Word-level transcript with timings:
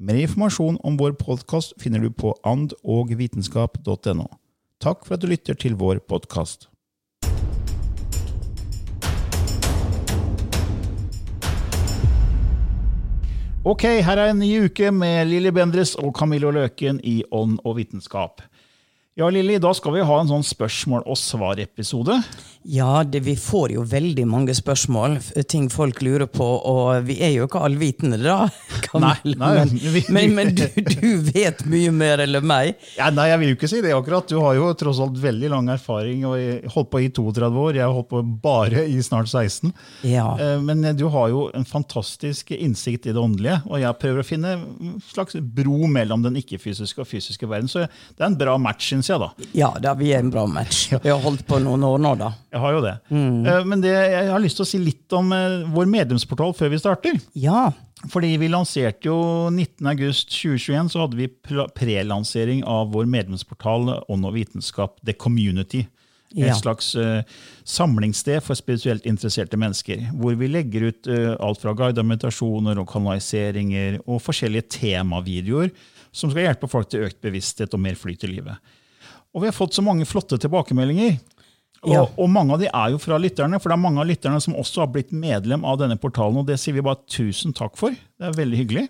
Mer 0.00 0.14
informasjon 0.14 0.78
om 0.82 0.96
vår 0.96 1.12
podkast 1.12 1.74
finner 1.80 2.00
du 2.00 2.10
på 2.10 2.32
andogvitenskap.no. 2.48 4.24
Takk 4.80 5.04
for 5.04 5.14
at 5.14 5.22
du 5.22 5.28
lytter 5.28 5.54
til 5.54 5.76
vår 5.76 6.00
podkast. 6.08 6.68
Ok, 13.62 13.84
her 14.02 14.18
er 14.18 14.32
en 14.32 14.40
ny 14.40 14.64
uke 14.64 14.88
med 14.90 15.28
Lilly 15.28 15.52
Bendriss 15.54 15.92
og 15.94 16.16
Camillo 16.18 16.50
Løken 16.50 16.98
i 17.04 17.20
Ånd 17.30 17.60
og 17.62 17.76
vitenskap. 17.78 18.40
Ja, 19.14 19.26
Lilly, 19.28 19.58
da 19.60 19.74
skal 19.76 19.92
vi 19.92 20.00
ha 20.08 20.14
en 20.22 20.28
sånn 20.30 20.44
spørsmål 20.46 21.02
og 21.04 21.18
svar-episode. 21.20 22.14
Ja, 22.64 23.02
det, 23.04 23.20
vi 23.26 23.34
får 23.36 23.72
jo 23.74 23.82
veldig 23.90 24.22
mange 24.30 24.54
spørsmål, 24.54 25.16
ting 25.50 25.66
folk 25.68 25.98
lurer 26.06 26.28
på, 26.30 26.46
og 26.46 27.02
vi 27.08 27.16
er 27.26 27.32
jo 27.34 27.48
ikke 27.48 27.60
allvitende, 27.66 28.16
da. 28.22 28.46
Nei, 29.02 29.16
nei, 29.36 29.50
men, 29.58 29.72
vi- 29.96 30.04
men, 30.14 30.32
men 30.38 30.52
du, 30.56 30.62
du 30.78 31.26
vet 31.26 31.60
mye 31.68 31.90
mer 31.92 32.22
enn 32.24 32.38
meg. 32.46 32.78
Ja, 32.96 33.10
nei, 33.12 33.26
jeg 33.32 33.40
vil 33.42 33.50
jo 33.52 33.56
ikke 33.58 33.70
si 33.72 33.82
det 33.84 33.92
akkurat. 33.96 34.30
Du 34.32 34.38
har 34.40 34.56
jo 34.56 34.70
tross 34.80 35.00
alt 35.04 35.18
veldig 35.20 35.50
lang 35.52 35.68
erfaring 35.74 36.24
og 36.28 36.70
holdt 36.72 36.90
på 36.94 37.02
i 37.04 37.10
32 37.12 37.50
år. 37.66 37.80
Jeg 37.80 37.84
har 37.84 37.92
holdt 37.98 38.08
på 38.14 38.22
bare 38.46 38.86
i 38.88 38.96
snart 39.04 39.28
16. 39.32 39.74
Ja. 40.08 40.30
Eh, 40.40 40.56
Men 40.64 40.84
du 40.96 41.04
har 41.12 41.28
jo 41.34 41.46
en 41.56 41.68
fantastisk 41.68 42.54
innsikt 42.56 43.10
i 43.10 43.16
det 43.16 43.20
åndelige, 43.20 43.58
og 43.68 43.80
jeg 43.82 44.00
prøver 44.06 44.22
å 44.24 44.28
finne 44.28 44.54
en 44.56 44.96
slags 45.10 45.36
bro 45.42 45.82
mellom 45.98 46.24
den 46.24 46.40
ikke-fysiske 46.40 47.02
og 47.04 47.10
fysiske 47.12 47.48
verden. 47.50 47.68
Så 47.72 47.84
det 47.84 48.22
er 48.24 48.30
en 48.30 48.40
bra 48.40 48.56
match, 48.60 48.92
syns 49.02 49.10
jeg, 49.10 49.20
da. 49.20 49.48
Ja 49.56 49.94
vi 49.98 50.12
er 50.14 50.22
en 50.22 50.32
bra 50.32 50.46
match. 50.46 50.90
Vi 51.02 51.10
har 51.10 51.20
holdt 51.22 51.44
på 51.48 51.58
noen 51.62 51.82
år 51.86 52.00
nå, 52.02 52.14
da. 52.20 52.32
Jeg 52.52 52.62
har 52.62 52.76
jo 52.76 52.82
det. 52.84 52.96
Mm. 53.10 53.68
Men 53.68 53.82
det, 53.82 53.92
jeg 53.92 54.28
har 54.30 54.42
lyst 54.42 54.60
til 54.60 54.66
å 54.66 54.70
si 54.72 54.82
litt 54.82 55.16
om 55.16 55.32
eh, 55.34 55.62
vår 55.72 55.88
medlemsportal 55.90 56.54
før 56.56 56.72
vi 56.72 56.80
starter. 56.82 57.18
Ja. 57.38 57.70
Fordi 58.12 58.32
vi 58.40 58.50
lanserte 58.50 59.06
jo 59.06 59.16
19.8.2021 59.54 60.92
så 60.92 61.04
hadde 61.04 61.18
vi 61.18 61.28
prelansering 61.30 62.64
av 62.66 62.90
vår 62.94 63.06
medlemsportal 63.10 63.92
Ånd 64.10 64.26
og 64.26 64.34
vitenskap, 64.34 64.98
The 65.06 65.14
Community. 65.14 65.84
Et 66.32 66.48
Ja. 66.48 66.54
slags 66.56 66.94
uh, 66.96 67.20
samlingssted 67.68 68.40
for 68.42 68.56
spirituelt 68.56 69.04
interesserte 69.06 69.58
mennesker. 69.60 70.06
Hvor 70.16 70.34
vi 70.40 70.48
legger 70.48 70.88
ut 70.88 71.06
uh, 71.06 71.36
alt 71.38 71.60
fra 71.60 71.74
guidede 71.76 72.06
meditasjoner 72.08 72.80
og 72.80 72.88
kanaliseringer 72.88 74.00
og 74.06 74.22
forskjellige 74.24 74.70
temavideoer 74.80 75.70
som 76.12 76.32
skal 76.32 76.48
hjelpe 76.48 76.68
folk 76.72 76.88
til 76.92 77.06
økt 77.06 77.20
bevissthet 77.24 77.72
og 77.76 77.84
mer 77.84 77.96
flyt 77.98 78.24
i 78.24 78.32
livet. 78.34 78.72
Og 79.34 79.42
vi 79.42 79.48
har 79.48 79.56
fått 79.56 79.74
så 79.74 79.82
mange 79.84 80.04
flotte 80.08 80.38
tilbakemeldinger. 80.38 81.18
Og, 81.82 81.90
Ja. 81.92 82.02
og 82.16 82.28
mange 82.30 82.52
av 82.54 82.60
de 82.60 82.68
er 82.68 82.90
jo 82.92 82.98
fra 83.02 83.16
lytterne, 83.18 83.58
for 83.60 83.68
det 83.70 83.74
er 83.74 83.82
mange 83.82 83.98
av 84.00 84.06
lytterne 84.06 84.40
som 84.40 84.54
også 84.54 84.84
har 84.84 84.86
blitt 84.92 85.10
medlem 85.10 85.64
av 85.66 85.78
denne 85.80 85.96
portalen, 85.98 86.36
og 86.38 86.46
det 86.46 86.60
sier 86.60 86.74
vi 86.76 86.80
bare 86.84 87.00
tusen 87.10 87.52
takk 87.52 87.76
for. 87.76 87.90
Det 87.90 88.28
er 88.28 88.36
veldig 88.38 88.58
hyggelig. 88.60 88.88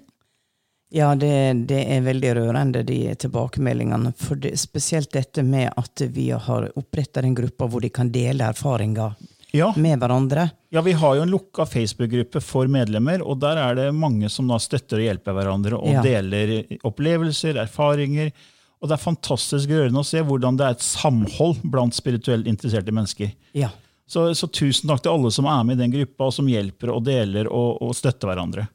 Ja, 0.92 1.14
det, 1.16 1.66
det 1.70 1.86
er 1.88 2.02
veldig 2.04 2.34
rørende, 2.36 2.82
de 2.84 3.14
tilbakemeldingene. 3.16 4.12
For 4.20 4.36
det, 4.36 4.58
spesielt 4.60 5.10
dette 5.14 5.40
med 5.42 5.70
at 5.80 6.02
vi 6.12 6.26
har 6.36 6.66
oppretta 6.76 7.22
en 7.24 7.34
gruppe 7.38 7.64
hvor 7.70 7.80
de 7.80 7.88
kan 7.88 8.10
dele 8.12 8.44
erfaringer 8.52 9.14
Ja, 9.56 9.72
med 9.76 9.98
hverandre. 10.00 10.50
ja, 10.72 10.82
vi 10.84 10.92
har 10.92 11.16
jo 11.16 11.22
en 11.22 11.30
lukka 11.32 11.64
Facebook-gruppe 11.64 12.42
for 12.44 12.68
medlemmer, 12.68 13.22
og 13.24 13.40
der 13.40 13.56
er 13.56 13.74
det 13.74 13.94
mange 13.94 14.28
som 14.28 14.48
da 14.48 14.58
støtter 14.60 15.00
og 15.00 15.06
hjelper 15.08 15.32
hverandre 15.32 15.80
og 15.80 15.88
Ja. 15.94 16.02
deler 16.02 16.66
opplevelser, 16.84 17.56
erfaringer. 17.56 18.32
Og 18.82 18.90
det 18.90 18.96
er 18.96 19.02
fantastisk 19.04 19.70
rørende 19.70 20.02
å 20.02 20.06
se 20.06 20.18
hvordan 20.26 20.56
det 20.58 20.66
er 20.66 20.74
et 20.76 20.82
samhold 20.84 21.60
blant 21.70 21.94
spirituelt 21.94 22.48
interesserte 22.50 22.90
mennesker. 22.94 23.30
Ja. 23.54 23.70
Så, 24.10 24.26
så 24.36 24.48
tusen 24.50 24.90
takk 24.90 25.04
til 25.04 25.14
alle 25.14 25.30
som 25.32 25.46
er 25.48 25.62
med 25.64 25.78
i 25.78 25.84
den 25.84 25.92
gruppa, 25.94 26.26
og 26.28 26.34
som 26.34 26.48
hjelper 26.50 26.90
og 26.92 27.04
deler 27.06 27.46
og, 27.48 27.78
og 27.86 27.94
støtter 27.96 28.28
hverandre. 28.32 28.66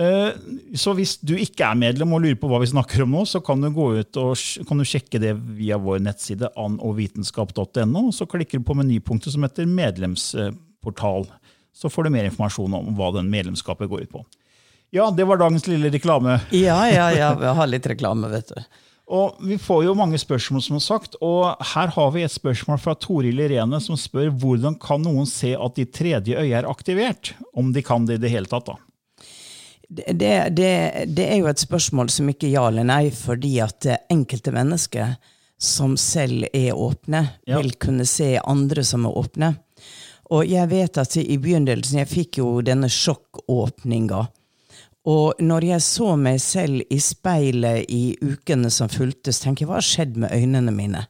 Eh, 0.00 0.30
Så 0.80 0.94
hvis 0.96 1.16
du 1.20 1.34
ikke 1.36 1.68
er 1.68 1.78
medlem 1.78 2.12
og 2.16 2.24
lurer 2.24 2.38
på 2.40 2.48
hva 2.50 2.62
vi 2.62 2.70
snakker 2.72 3.04
om 3.04 3.12
nå, 3.18 3.26
så 3.28 3.42
kan 3.44 3.60
du 3.62 3.68
gå 3.74 3.90
ut 4.00 4.18
og 4.22 4.32
kan 4.66 4.80
du 4.80 4.86
sjekke 4.88 5.20
det 5.22 5.34
via 5.58 5.76
vår 5.82 6.00
nettside 6.08 6.48
annovitenskap.no, 6.58 8.06
og 8.08 8.14
så 8.16 8.26
klikker 8.30 8.62
du 8.62 8.66
på 8.66 8.76
menypunktet 8.80 9.34
som 9.36 9.44
heter 9.46 9.68
medlemsportal. 9.68 11.28
Så 11.76 11.90
får 11.92 12.08
du 12.08 12.14
mer 12.16 12.26
informasjon 12.30 12.74
om 12.80 12.94
hva 12.98 13.12
den 13.20 13.28
medlemskapet 13.30 13.90
går 13.90 14.06
ut 14.08 14.14
på. 14.16 14.24
Ja, 14.94 15.10
det 15.12 15.26
var 15.28 15.36
dagens 15.38 15.66
lille 15.68 15.90
reklame. 15.92 16.38
Ja, 16.56 16.80
ja, 16.88 17.10
ja. 17.12 17.34
Vi 17.36 17.50
har 17.60 17.68
litt 17.68 17.86
reklame, 17.90 18.30
vet 18.32 18.54
du. 18.54 18.62
Og 19.08 19.38
Vi 19.40 19.56
får 19.56 19.86
jo 19.86 19.94
mange 19.96 20.18
spørsmål, 20.20 20.62
som 20.62 20.80
sagt, 20.84 21.16
og 21.24 21.56
her 21.72 21.92
har 21.94 22.10
vi 22.12 22.26
et 22.26 22.32
spørsmål 22.32 22.80
fra 22.82 22.92
Toril 23.00 23.40
Irene 23.40 23.80
som 23.80 23.96
spør 23.96 24.28
hvordan 24.36 24.76
kan 24.80 25.00
noen 25.00 25.26
se 25.28 25.54
at 25.56 25.78
de 25.78 25.86
tredje 25.88 26.36
øyet 26.36 26.58
er 26.60 26.68
aktivert? 26.68 27.32
Om 27.56 27.72
de 27.72 27.82
kan 27.82 28.04
det 28.04 28.18
i 28.18 28.22
det 28.26 28.34
hele 28.34 28.50
tatt, 28.50 28.68
da. 28.68 28.76
Det, 29.88 30.12
det, 30.52 30.72
det, 31.16 31.24
er 31.24 31.38
jo 31.40 31.48
et 31.48 31.62
spørsmål 31.62 32.10
som 32.12 32.28
ikke 32.28 32.50
ja 32.52 32.66
eller 32.68 32.84
nei, 32.84 33.06
fordi 33.14 33.54
at 33.64 33.86
eh, 33.88 34.02
enkelte 34.12 34.52
mennesker 34.52 35.14
som 35.58 35.96
selv 35.96 36.44
er 36.52 36.76
åpne, 36.76 37.24
Ja. 37.48 37.56
vil 37.56 37.72
kunne 37.80 38.04
se 38.06 38.36
andre 38.44 38.84
som 38.84 39.06
er 39.08 39.16
åpne. 39.16 39.54
Og 40.30 40.44
jeg 40.44 40.68
vet 40.68 40.98
at 41.00 41.16
i 41.16 41.38
begynnelsen 41.40 42.02
Jeg 42.02 42.08
fikk 42.10 42.38
jo 42.42 42.60
denne 42.60 42.90
sjokkåpninga. 42.92 44.26
Og 45.08 45.38
når 45.40 45.64
jeg 45.70 45.84
så 45.86 46.14
meg 46.20 46.40
selv 46.42 46.82
i 46.92 46.98
speilet 47.00 47.88
i 47.88 48.12
ukene 48.20 48.68
som 48.72 48.90
fulgtes, 48.92 49.40
tenker 49.40 49.64
jeg 49.64 49.70
hva 49.70 49.78
har 49.78 49.86
skjedd 49.86 50.18
med 50.20 50.34
øynene 50.34 50.74
mine? 50.74 51.06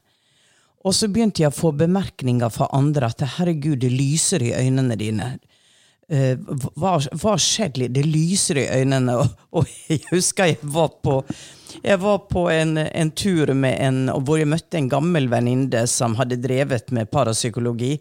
Og 0.86 0.94
så 0.94 1.08
begynte 1.10 1.42
jeg 1.42 1.50
å 1.50 1.56
få 1.56 1.72
bemerkninger 1.76 2.52
fra 2.54 2.68
andre 2.76 3.10
at 3.10 3.24
herregud, 3.38 3.80
det 3.82 3.90
lyser 3.90 4.44
i 4.46 4.54
øynene 4.54 4.94
dine. 5.00 5.32
Eh, 6.08 6.38
hva 6.78 6.94
hva 7.20 7.34
skjedde? 7.42 7.90
Det 7.92 8.04
lyser 8.06 8.62
i 8.62 8.68
øynene. 8.78 9.18
Og, 9.58 9.66
jeg 9.90 10.04
husker 10.12 10.52
jeg 10.52 10.60
var 10.62 10.94
på, 11.02 11.18
jeg 11.82 11.98
var 12.00 12.22
på 12.30 12.46
en, 12.52 12.78
en 12.78 13.10
tur 13.10 13.50
en, 13.50 13.98
hvor 14.22 14.38
jeg 14.38 14.48
møtte 14.48 14.78
en 14.78 14.90
gammel 14.92 15.26
venninne 15.32 15.84
som 15.90 16.14
hadde 16.20 16.38
drevet 16.40 16.92
med 16.94 17.10
parapsykologi, 17.10 17.96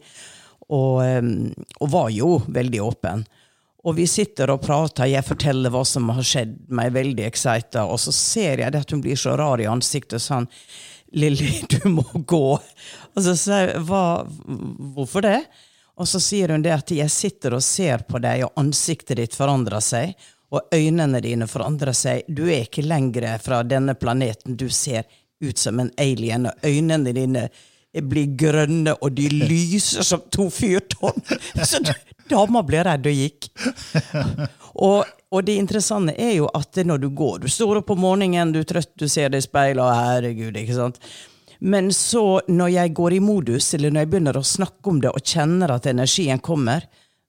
og, 0.69 1.01
eh, 1.03 1.33
og 1.81 1.91
var 1.91 2.13
jo 2.13 2.37
veldig 2.45 2.85
åpen. 2.85 3.25
Og 3.87 3.95
vi 3.95 4.07
sitter 4.09 4.51
og 4.51 4.59
prater, 4.65 5.07
jeg 5.07 5.23
forteller 5.23 5.71
hva 5.71 5.85
som 5.87 6.09
har 6.11 6.25
skjedd 6.25 6.57
meg, 6.75 6.91
veldig 6.95 7.23
excita, 7.29 7.85
og 7.87 8.01
så 8.03 8.11
ser 8.11 8.63
jeg 8.63 8.75
at 8.75 8.91
hun 8.91 9.03
blir 9.03 9.15
så 9.19 9.37
rar 9.39 9.63
i 9.63 9.69
ansiktet, 9.69 10.19
sånn 10.23 10.49
Lilly, 11.15 11.61
du 11.71 11.87
må 11.93 12.03
gå. 12.27 12.57
Og 13.15 13.23
så 13.23 13.35
sier 13.39 13.71
jeg, 13.71 13.85
hva, 13.87 14.25
hvorfor 14.97 15.23
det? 15.23 15.39
Og 15.97 16.09
så 16.09 16.19
sier 16.21 16.51
hun 16.53 16.65
det 16.65 16.75
at 16.75 16.91
jeg 16.93 17.09
sitter 17.09 17.55
og 17.57 17.63
ser 17.63 18.03
på 18.09 18.19
deg, 18.21 18.43
og 18.45 18.59
ansiktet 18.59 19.21
ditt 19.21 19.37
forandrer 19.37 19.81
seg, 19.81 20.11
og 20.51 20.67
øynene 20.75 21.23
dine 21.23 21.47
forandrer 21.47 21.95
seg. 21.95 22.27
Du 22.27 22.45
er 22.47 22.67
ikke 22.67 22.85
lenger 22.85 23.29
fra 23.43 23.63
denne 23.67 23.95
planeten, 23.99 24.59
du 24.59 24.67
ser 24.69 25.07
ut 25.39 25.57
som 25.57 25.79
en 25.79 25.93
alien, 26.01 26.49
og 26.49 26.67
øynene 26.67 27.15
dine 27.15 27.47
blir 28.05 28.33
grønne, 28.39 28.95
og 29.01 29.15
de 29.17 29.29
lyser 29.51 30.05
som 30.05 30.23
to 30.33 30.49
fyrtårn. 30.53 31.23
Så 31.69 31.81
dama 32.29 32.63
ble 32.67 32.83
redd 32.87 33.07
og 33.07 33.23
gikk. 33.23 33.49
Og, 34.77 35.07
og, 35.33 35.39
det 35.41 35.55
interessante 35.57 36.13
er 36.21 36.35
jo 36.35 36.45
at 36.53 36.77
når 36.85 36.99
du 37.01 37.07
går 37.17 37.39
Du 37.41 37.47
står 37.49 37.79
opp 37.79 37.87
om 37.95 38.03
morgenen, 38.03 38.51
du 38.53 38.59
er 38.59 38.67
trøtt, 38.69 38.91
du 38.93 39.07
ser 39.09 39.31
deg 39.33 39.41
i 39.41 39.45
speilet, 39.47 39.81
og 39.81 39.89
herregud, 39.89 40.59
ikke 40.61 40.75
sant. 40.77 40.99
Men 41.57 41.89
så, 41.93 42.43
når 42.45 42.69
jeg 42.75 42.93
går 42.99 43.15
i 43.17 43.19
modus, 43.25 43.71
eller 43.73 43.89
når 43.89 44.05
jeg 44.05 44.11
begynner 44.11 44.37
å 44.37 44.45
snakke 44.45 44.91
om 44.91 44.99
det 45.01 45.09
og 45.09 45.25
kjenner 45.25 45.73
at 45.73 45.89
energien 45.89 46.43
kommer, 46.45 46.85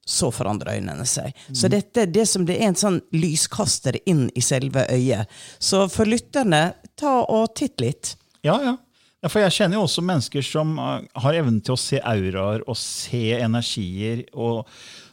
så 0.09 0.31
forandrer 0.33 0.79
øynene 0.79 1.05
seg. 1.09 1.33
Mm. 1.49 1.57
Så 1.61 1.69
dette 1.73 2.07
det 2.09 2.25
som 2.29 2.47
det 2.49 2.59
er 2.59 2.71
en 2.71 2.79
sånn 2.81 3.01
lyskaster 3.17 3.99
inn 4.09 4.27
i 4.37 4.45
selve 4.45 4.87
øyet. 4.93 5.29
Så 5.61 5.87
for 5.93 6.09
lytterne, 6.09 6.63
ta 6.97 7.21
og 7.29 7.53
titt 7.57 7.81
litt. 7.85 8.15
Ja, 8.47 8.57
ja. 8.65 8.77
Ja 9.23 9.31
for 9.33 9.43
jeg 9.43 9.57
kjenner 9.57 9.79
jo 9.79 9.85
også 9.87 10.05
mennesker 10.07 10.45
som 10.47 10.77
uh, 10.79 11.01
har 11.25 11.41
evnen 11.41 11.61
til 11.65 11.75
å 11.75 11.81
se 11.81 12.01
auraer 12.01 12.65
og 12.67 12.79
se 12.79 13.25
energier. 13.39 14.27
og 14.33 14.67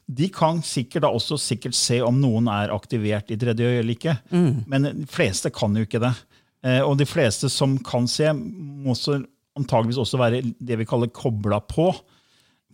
de 0.05 0.27
kan 0.29 0.59
sikkert 0.61 1.01
da 1.05 1.09
også 1.09 1.37
sikkert 1.41 1.73
se 1.77 1.97
om 2.05 2.17
noen 2.21 2.45
er 2.51 2.73
aktivert 2.73 3.31
i 3.33 3.37
tredje 3.41 3.65
øye 3.65 3.79
eller 3.81 3.95
ikke. 3.95 4.13
Mm. 4.29 4.51
Men 4.69 4.89
de 5.01 5.07
fleste 5.09 5.49
kan 5.49 5.73
jo 5.73 5.85
ikke 5.87 6.01
det. 6.03 6.11
Eh, 6.65 6.81
og 6.85 6.97
de 6.99 7.07
fleste 7.09 7.49
som 7.49 7.73
kan 7.85 8.05
se, 8.09 8.29
må 8.33 8.93
også 8.93 9.17
antageligvis 9.57 10.01
også 10.03 10.19
være 10.21 10.43
det 10.43 10.77
vi 10.77 10.87
kaller 10.87 11.09
kobla 11.09 11.61
på. 11.65 11.89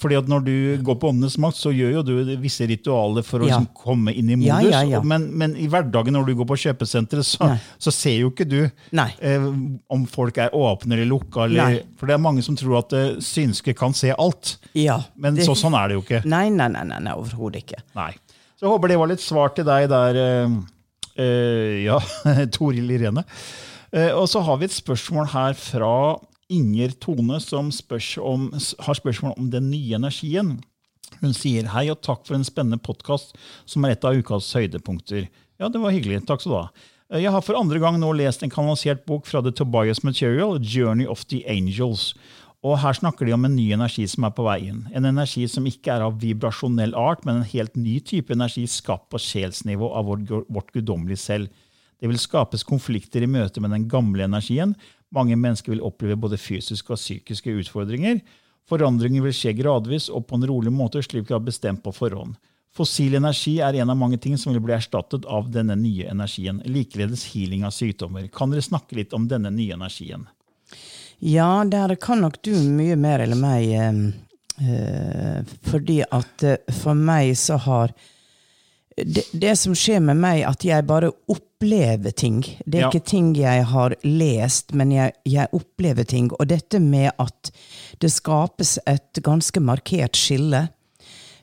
Fordi 0.01 0.17
at 0.17 0.29
Når 0.31 0.43
du 0.45 0.55
går 0.85 0.97
på 0.97 1.11
Åndenes 1.11 1.37
makt, 1.41 1.59
så 1.59 1.71
gjør 1.75 1.99
jo 1.99 2.03
du 2.05 2.33
visse 2.41 2.65
ritualer 2.69 3.25
for 3.25 3.43
å 3.43 3.47
ja. 3.47 3.59
liksom 3.59 3.69
komme 3.77 4.13
inn 4.17 4.31
i 4.33 4.37
modus. 4.39 4.71
Ja, 4.71 4.81
ja, 4.87 5.01
men, 5.05 5.27
men, 5.37 5.53
i 5.59 5.67
hverdagen 5.71 6.15
når 6.17 6.31
du 6.31 6.33
går 6.39 6.49
på 6.49 6.57
kjøpesenteret, 6.63 7.27
så, 7.27 7.51
så, 7.77 7.93
ser 7.93 8.17
jo 8.23 8.31
ikke 8.31 8.47
du 8.49 8.59
eh, 8.65 9.47
om 9.91 10.05
folk 10.09 10.41
er 10.41 10.55
åpne 10.57 10.97
eller 10.97 11.09
lukka. 11.09 11.45
Eller, 11.45 11.81
for 11.99 12.09
det 12.09 12.17
er 12.17 12.23
mange 12.23 12.45
som 12.45 12.57
tror 12.57 12.81
at 12.81 12.97
uh, 12.97 13.07
synske 13.21 13.75
kan 13.77 13.95
se 13.97 14.13
alt. 14.15 14.57
men 15.15 15.37
det, 15.37 15.45
så, 15.47 15.55
sånn 15.57 15.77
er 15.77 15.91
det 15.91 15.99
jo 15.99 16.05
ikke. 16.05 16.23
Nei, 16.29 16.47
nei, 16.53 16.69
nei, 16.73 16.85
nei, 16.89 17.01
nei 17.07 17.17
overhodet 17.17 17.65
ikke. 17.65 17.83
Nei. 17.97 18.11
Så 18.57 18.67
jeg 18.67 18.73
håper 18.73 18.93
det 18.93 19.01
var 19.01 19.09
litt 19.09 19.23
svar 19.23 19.53
til 19.57 19.67
deg 19.67 19.89
der, 19.91 20.21
uh, 20.21 20.61
uh, 21.17 21.75
ja, 21.85 21.99
Toril 22.57 22.95
Irene. 22.97 23.25
Eh, 23.91 24.11
og 24.15 24.27
så 24.31 24.39
har 24.45 24.59
vi 24.59 24.69
et 24.69 24.75
spørsmål 24.75 25.31
her 25.33 25.55
fra 25.59 25.93
Inger 26.51 26.93
Tone, 26.99 27.39
som 27.43 27.71
spørs 27.73 28.17
om, 28.21 28.49
har 28.53 28.97
spørsmål 28.99 29.37
om 29.37 29.49
den 29.53 29.69
nye 29.71 29.97
energien. 29.97 30.57
Hun 31.21 31.35
sier 31.35 31.69
hei 31.73 31.87
og 31.91 32.01
takk 32.05 32.25
for 32.27 32.37
en 32.37 32.47
spennende 32.47 32.81
podkast 32.81 33.35
som 33.69 33.85
er 33.85 33.95
et 33.95 34.07
av 34.07 34.17
ukas 34.17 34.51
høydepunkter. 34.57 35.27
Ja, 35.61 35.69
det 35.69 35.81
var 35.81 35.93
hyggelig. 35.93 36.23
Takk 36.27 36.43
skal 36.43 36.53
du 36.53 36.57
ha. 36.57 36.67
Eh, 37.11 37.23
jeg 37.23 37.33
har 37.33 37.43
for 37.45 37.59
andre 37.59 37.81
gang 37.81 37.99
nå 38.01 38.13
lest 38.17 38.43
en 38.43 38.53
kanalisert 38.53 39.03
bok 39.09 39.27
fra 39.29 39.43
The 39.43 39.53
Tobias 39.55 40.03
Material, 40.07 40.59
Journey 40.59 41.07
of 41.07 41.25
the 41.29 41.43
Angels. 41.49 42.13
Og 42.61 42.77
Her 42.77 42.93
snakker 42.93 43.25
de 43.25 43.33
om 43.33 43.45
en 43.45 43.55
ny 43.57 43.71
energi 43.73 44.05
som 44.09 44.27
er 44.27 44.33
på 44.37 44.45
vei 44.45 44.59
inn. 44.69 44.83
En 44.93 45.07
energi 45.09 45.47
som 45.49 45.65
ikke 45.65 45.95
er 45.95 46.05
av 46.05 46.19
vibrasjonell 46.21 46.93
art, 46.97 47.25
men 47.25 47.39
en 47.41 47.51
helt 47.55 47.75
ny 47.75 47.97
type 48.05 48.33
energi 48.33 48.67
skapt 48.69 49.09
på 49.09 49.21
sjelsnivå 49.21 49.89
av 49.97 50.05
vårt, 50.05 50.29
vårt 50.45 50.69
guddommelige 50.75 51.23
selv. 51.23 51.63
Det 52.01 52.09
vil 52.09 52.21
skapes 52.21 52.65
konflikter 52.65 53.25
i 53.25 53.29
møte 53.29 53.61
med 53.61 53.73
den 53.73 53.87
gamle 53.89 54.25
energien. 54.25 54.75
Mange 55.11 55.35
mennesker 55.35 55.73
vil 55.73 55.83
oppleve 55.83 56.15
både 56.19 56.39
fysiske 56.39 56.93
og 56.93 56.99
psykiske 56.99 57.53
utfordringer. 57.63 58.21
Forandringer 58.69 59.25
vil 59.25 59.35
skje 59.35 59.55
gradvis 59.57 60.07
og 60.09 60.27
på 60.29 60.37
en 60.37 60.47
rolig 60.47 60.71
måte, 60.71 61.01
slik 61.03 61.27
vi 61.27 61.35
har 61.35 61.43
bestemt 61.43 61.83
på 61.83 61.93
forhånd. 61.95 62.37
Fossil 62.71 63.17
energi 63.19 63.57
er 63.59 63.75
en 63.81 63.91
av 63.91 63.97
mange 63.99 64.17
ting 64.21 64.37
som 64.39 64.53
vil 64.53 64.63
bli 64.63 64.77
erstattet 64.77 65.25
av 65.27 65.49
denne 65.51 65.75
nye 65.75 66.07
energien. 66.07 66.61
Likeledes 66.63 67.25
healing 67.33 67.65
av 67.67 67.75
sykdommer. 67.75 68.29
Kan 68.31 68.53
dere 68.53 68.63
snakke 68.63 68.95
litt 68.95 69.15
om 69.17 69.27
denne 69.27 69.51
nye 69.51 69.75
energien? 69.75 70.23
Ja, 71.19 71.65
der 71.67 71.93
kan 71.99 72.23
nok 72.23 72.39
du 72.47 72.53
mye 72.71 72.95
mer 72.95 73.25
eller 73.25 73.35
meg. 73.35 74.15
Eh, 74.61 75.51
fordi 75.67 75.99
at 76.07 76.47
eh, 76.47 76.73
for 76.79 76.95
meg 76.95 77.35
så 77.39 77.59
har 77.59 77.91
det, 78.95 79.25
det, 79.33 79.55
som 79.59 79.75
skjer 79.75 79.99
med 80.03 80.19
meg, 80.21 80.45
at 80.47 80.63
jeg 80.65 80.87
bare 80.87 81.11
opplever 81.61 82.11
ting. 82.11 82.59
Det 82.65 82.77
er 82.77 82.81
ja. 82.81 82.89
ikke 82.89 83.05
ting 83.05 83.35
jeg 83.37 83.63
har 83.69 83.93
lest, 84.03 84.73
men 84.73 84.91
jeg, 84.91 85.11
jeg, 85.23 85.47
opplever 85.53 86.03
ting. 86.03 86.31
Og 86.39 86.47
dette 86.49 86.79
med 86.79 87.11
at 87.21 87.51
det 88.01 88.09
skapes 88.09 88.79
et 88.89 89.21
ganske 89.21 89.59
markert 89.59 90.17
skille, 90.17 90.69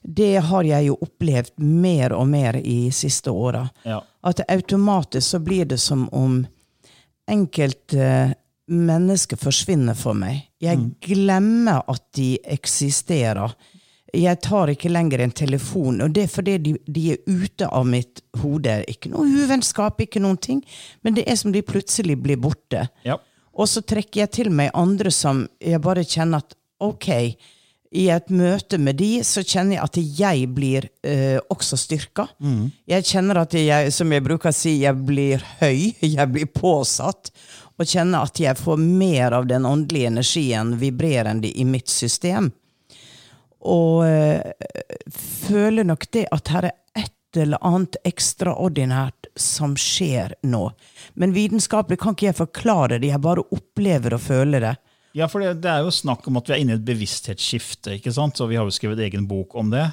det 0.02 0.40
har 0.42 0.64
jeg 0.64 0.88
jo 0.88 0.98
opplevd 1.02 1.54
mer 1.62 2.12
og 2.12 2.26
mer 2.28 2.56
i 2.58 2.90
siste 2.90 3.30
åra. 3.30 3.68
Ja. 3.84 4.00
At 4.26 4.42
automatisk 4.48 5.28
så 5.28 5.38
blir 5.38 5.64
det 5.64 5.78
som 5.78 6.08
om 6.12 6.46
enkelte 7.30 8.34
mennesker 8.68 9.36
forsvinner 9.38 9.94
for 9.94 10.18
meg. 10.18 10.48
Jeg 10.58 10.78
mm. 10.78 10.88
glemmer 11.00 11.82
at 11.86 12.02
de 12.16 12.38
eksisterer 12.42 13.54
jeg 14.16 14.40
tar 14.40 14.72
ikke 14.72 14.90
lenger 14.92 15.20
en 15.20 15.34
telefon. 15.36 16.00
Og 16.04 16.12
det 16.16 16.24
er 16.24 16.32
fordi 16.32 16.56
de, 16.64 16.74
de 16.86 17.04
er 17.14 17.18
ute 17.26 17.68
av 17.68 17.86
mitt 17.88 18.22
hode. 18.40 18.80
Ikke 18.88 19.12
noe 19.12 19.28
uvennskap, 19.28 20.00
ikke 20.00 20.22
noen 20.24 20.40
ting, 20.40 20.62
men 21.02 21.18
det 21.18 21.26
er 21.28 21.36
som 21.40 21.52
de 21.52 21.64
plutselig 21.66 22.16
blir 22.22 22.40
borte. 22.40 22.86
Ja. 23.04 23.18
Og 23.58 23.68
så 23.68 23.82
trekker 23.82 24.24
jeg 24.24 24.34
til 24.36 24.50
meg 24.54 24.74
andre 24.78 25.12
som 25.14 25.44
jeg 25.60 25.82
bare 25.84 26.06
kjenner 26.06 26.44
at 26.44 26.56
ok, 26.78 27.08
i 27.88 28.04
et 28.12 28.28
møte 28.28 28.76
med 28.80 28.98
de, 29.00 29.22
så 29.24 29.40
kjenner 29.40 29.78
jeg 29.78 29.84
at 29.86 29.98
jeg 30.18 30.48
blir 30.52 30.86
uh, 31.08 31.38
også 31.52 31.78
styrka. 31.80 32.26
Mm. 32.36 32.68
Jeg 32.92 33.06
kjenner 33.08 33.40
at 33.42 33.56
jeg, 33.56 33.94
som 33.96 34.12
jeg 34.12 34.24
bruker 34.26 34.52
å 34.52 34.56
si, 34.56 34.74
jeg 34.82 35.06
blir 35.08 35.44
høy, 35.62 35.94
jeg 36.16 36.28
blir 36.34 36.50
påsatt. 36.52 37.32
Og 37.78 37.86
kjenner 37.88 38.26
at 38.26 38.40
jeg 38.42 38.58
får 38.58 38.80
mer 38.82 39.38
av 39.38 39.46
den 39.48 39.66
åndelige 39.68 40.10
energien 40.10 40.74
vibrerende 40.80 41.48
i 41.48 41.64
mitt 41.64 41.88
system. 41.88 42.50
Og 43.66 44.04
øh, 44.06 44.40
føler 45.14 45.86
nok 45.86 46.06
det 46.14 46.26
at 46.32 46.52
her 46.54 46.70
er 46.70 46.76
et 46.98 47.40
eller 47.42 47.60
annet 47.66 47.98
ekstraordinært 48.08 49.28
som 49.38 49.76
skjer 49.78 50.36
nå. 50.46 50.68
Men 51.14 51.34
vitenskapelig 51.36 51.98
kan 52.02 52.16
ikke 52.16 52.30
jeg 52.30 52.38
forklare 52.38 52.98
det, 52.98 53.10
jeg 53.10 53.24
bare 53.24 53.46
opplever 53.54 54.16
og 54.16 54.22
føler 54.22 54.64
det. 54.64 54.76
Ja, 55.16 55.26
for 55.26 55.42
det, 55.42 55.58
det 55.64 55.70
er 55.72 55.82
jo 55.82 55.94
snakk 55.94 56.26
om 56.28 56.38
at 56.38 56.48
vi 56.48 56.54
er 56.54 56.62
inne 56.62 56.76
i 56.76 56.78
et 56.78 56.86
bevissthetsskifte. 56.86 57.96
ikke 57.98 58.12
sant? 58.14 58.40
Og 58.44 58.52
vi 58.52 58.58
har 58.58 58.68
jo 58.68 58.74
skrevet 58.74 59.02
egen 59.08 59.26
bok 59.28 59.56
om 59.58 59.72
det 59.72 59.88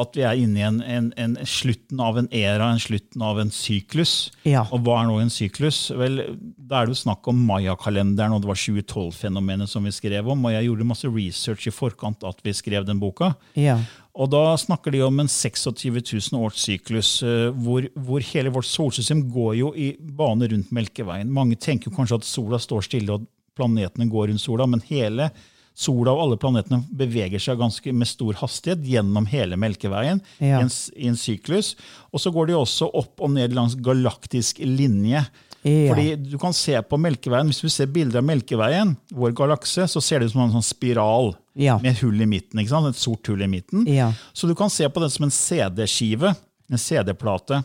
at 0.00 0.14
vi 0.16 0.22
er 0.24 0.38
inne 0.40 0.56
i 0.56 0.64
en, 0.64 0.78
en, 0.80 1.08
en, 1.20 1.34
slutten 1.44 1.98
av 2.00 2.16
en 2.16 2.28
era, 2.32 2.70
en 2.72 2.80
slutten 2.80 3.22
av 3.24 3.40
en 3.42 3.50
syklus. 3.52 4.30
Ja. 4.48 4.62
Og 4.72 4.86
hva 4.86 5.02
er 5.02 5.10
nå 5.10 5.18
en 5.20 5.32
syklus? 5.32 5.84
Vel, 5.92 6.22
Da 6.56 6.80
er 6.80 6.88
det 6.88 6.94
jo 6.94 7.02
snakk 7.02 7.28
om 7.28 7.42
mayakalenderen, 7.50 8.32
og 8.32 8.40
det 8.40 8.48
var 8.48 8.60
2012-fenomenet 8.62 9.68
som 9.68 9.84
vi 9.84 9.92
skrev 9.92 10.30
om. 10.32 10.46
Og 10.48 10.54
jeg 10.54 10.70
gjorde 10.70 10.88
masse 10.88 11.10
research 11.12 11.68
i 11.68 11.74
forkant 11.74 12.24
at 12.24 12.40
vi 12.46 12.56
skrev 12.56 12.88
den 12.88 13.02
boka. 13.02 13.34
Ja. 13.58 13.76
Og 14.16 14.32
da 14.32 14.56
snakker 14.60 14.92
de 14.92 15.04
om 15.04 15.20
en 15.20 15.28
26 15.28 16.00
000 16.32 16.40
års 16.40 16.64
syklus, 16.64 17.12
eh, 17.24 17.52
hvor, 17.52 17.84
hvor, 17.92 18.24
hele 18.32 18.52
vårt 18.52 18.68
solsystem 18.68 19.26
går 19.32 19.54
jo 19.60 19.74
i 19.76 19.92
bane 20.00 20.48
rundt 20.52 20.72
Melkeveien. 20.72 21.32
Mange 21.32 21.60
tenker 21.60 21.92
kanskje 21.92 22.20
at 22.20 22.28
sola 22.28 22.60
står 22.60 22.88
stille 22.88 23.16
og 23.16 23.28
planetene 23.56 24.08
går 24.08 24.30
rundt 24.30 24.40
sola, 24.40 24.64
men 24.68 24.84
hele 24.88 25.28
sola 25.74 26.12
og 26.12 26.26
alle 26.26 26.38
planetene 26.40 26.82
beveger 26.92 27.40
seg 27.42 27.60
ganske 27.60 27.94
med 27.96 28.08
stor 28.10 28.36
hastighet 28.42 28.84
gjennom 28.86 29.26
hele 29.30 29.56
Melkeveien 29.60 30.20
ja. 30.38 30.58
i, 30.58 30.66
en, 30.66 30.72
i, 30.96 31.08
en, 31.08 31.18
syklus. 31.18 31.74
Og 32.12 32.22
så 32.22 32.32
går 32.34 32.50
de 32.50 32.58
også 32.58 32.90
opp 32.98 33.22
og 33.24 33.32
ned 33.34 33.56
langs 33.56 33.76
galaktisk 33.80 34.60
linje. 34.64 35.24
Ja. 35.62 35.92
Fordi 35.92 36.16
du 36.18 36.36
kan 36.42 36.54
se 36.56 36.74
på 36.82 36.98
Melkeveien, 36.98 37.46
Hvis 37.46 37.62
du 37.62 37.70
ser 37.70 37.86
bilder 37.86 38.18
av 38.18 38.26
Melkeveien, 38.26 38.96
vår 39.14 39.34
galakse, 39.38 39.86
så 39.88 40.00
ser 40.02 40.20
det 40.20 40.30
ut 40.30 40.34
som 40.34 40.42
en 40.46 40.56
sånn 40.56 40.66
spiral 40.66 41.32
ja. 41.54 41.78
med 41.82 42.00
hull 42.02 42.18
i 42.20 42.26
midten. 42.26 42.58
Et 42.58 42.98
sort 42.98 43.30
hull 43.30 43.42
i 43.42 43.50
midten. 43.50 43.86
Så 44.32 44.50
du 44.50 44.56
kan 44.58 44.70
se 44.70 44.88
på 44.88 45.02
det 45.02 45.12
som 45.14 45.28
en 45.28 45.34
CD-skive. 45.34 46.34
En 46.72 46.80
CD-plate. 46.80 47.62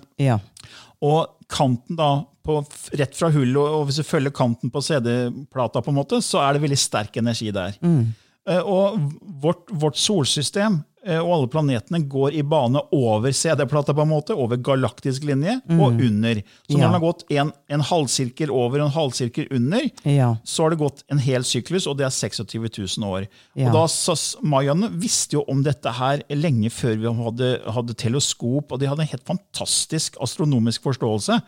Og 1.02 1.26
kanten 1.50 1.98
da 1.98 2.12
på, 2.48 2.62
rett 3.00 3.18
fra 3.18 3.32
hullet, 3.34 3.60
og 3.62 3.90
hvis 3.90 4.00
du 4.02 4.08
følger 4.08 4.36
kanten 4.36 4.72
på 4.74 4.84
CD-plata, 4.88 5.84
på 5.84 5.94
en 5.94 6.00
måte, 6.00 6.22
så 6.26 6.42
er 6.46 6.56
det 6.56 6.64
veldig 6.66 6.80
sterk 6.80 7.20
energi 7.22 7.52
der. 7.56 7.76
Mm. 7.84 8.16
Uh, 8.48 8.62
og 8.64 9.02
vårt, 9.44 9.68
vårt 9.76 10.00
solsystem 10.00 10.80
Eh, 10.97 10.97
og 11.08 11.32
alle 11.36 11.50
planetene 11.52 12.02
går 12.10 12.36
i 12.36 12.44
bane 12.44 12.82
over 12.96 13.32
CD-plata, 13.32 13.96
på 13.96 14.04
en 14.04 14.12
måte, 14.12 14.36
over 14.36 14.60
galaktisk 14.60 15.28
linje, 15.28 15.58
mm. 15.70 15.80
og 15.80 16.02
under. 16.04 16.42
Så 16.68 16.74
når 16.74 16.82
ja. 16.82 16.86
den 16.86 16.96
har 16.98 17.04
gått 17.04 17.24
en, 17.32 17.52
en, 17.72 17.86
halvsirkel 17.88 18.52
over 18.54 18.82
og 18.82 18.90
en 18.90 18.96
halvsirkel 18.96 19.48
under, 19.56 19.88
ja. 20.04 20.34
så 20.44 20.66
har 20.66 20.74
det 20.74 20.82
gått 20.82 21.04
en 21.14 21.22
hel 21.24 21.46
syklus, 21.48 21.88
og 21.88 22.00
det 22.00 22.08
er 22.08 22.16
26 22.16 22.68
000 22.98 23.08
år. 23.08 23.28
Ja. 23.58 23.70
Og 23.70 23.78
da, 23.78 24.18
Mayaene 24.48 24.92
visste 25.00 25.40
jo 25.40 25.46
om 25.52 25.64
dette 25.66 25.92
her 25.98 26.24
lenge 26.34 26.72
før 26.74 26.98
vi 27.00 27.14
hadde, 27.22 27.52
hadde 27.78 27.98
teleskop, 27.98 28.74
og 28.74 28.82
de 28.82 28.90
hadde 28.90 29.06
en 29.06 29.14
helt 29.14 29.28
fantastisk 29.28 30.20
astronomisk 30.24 30.86
forståelse. 30.88 31.40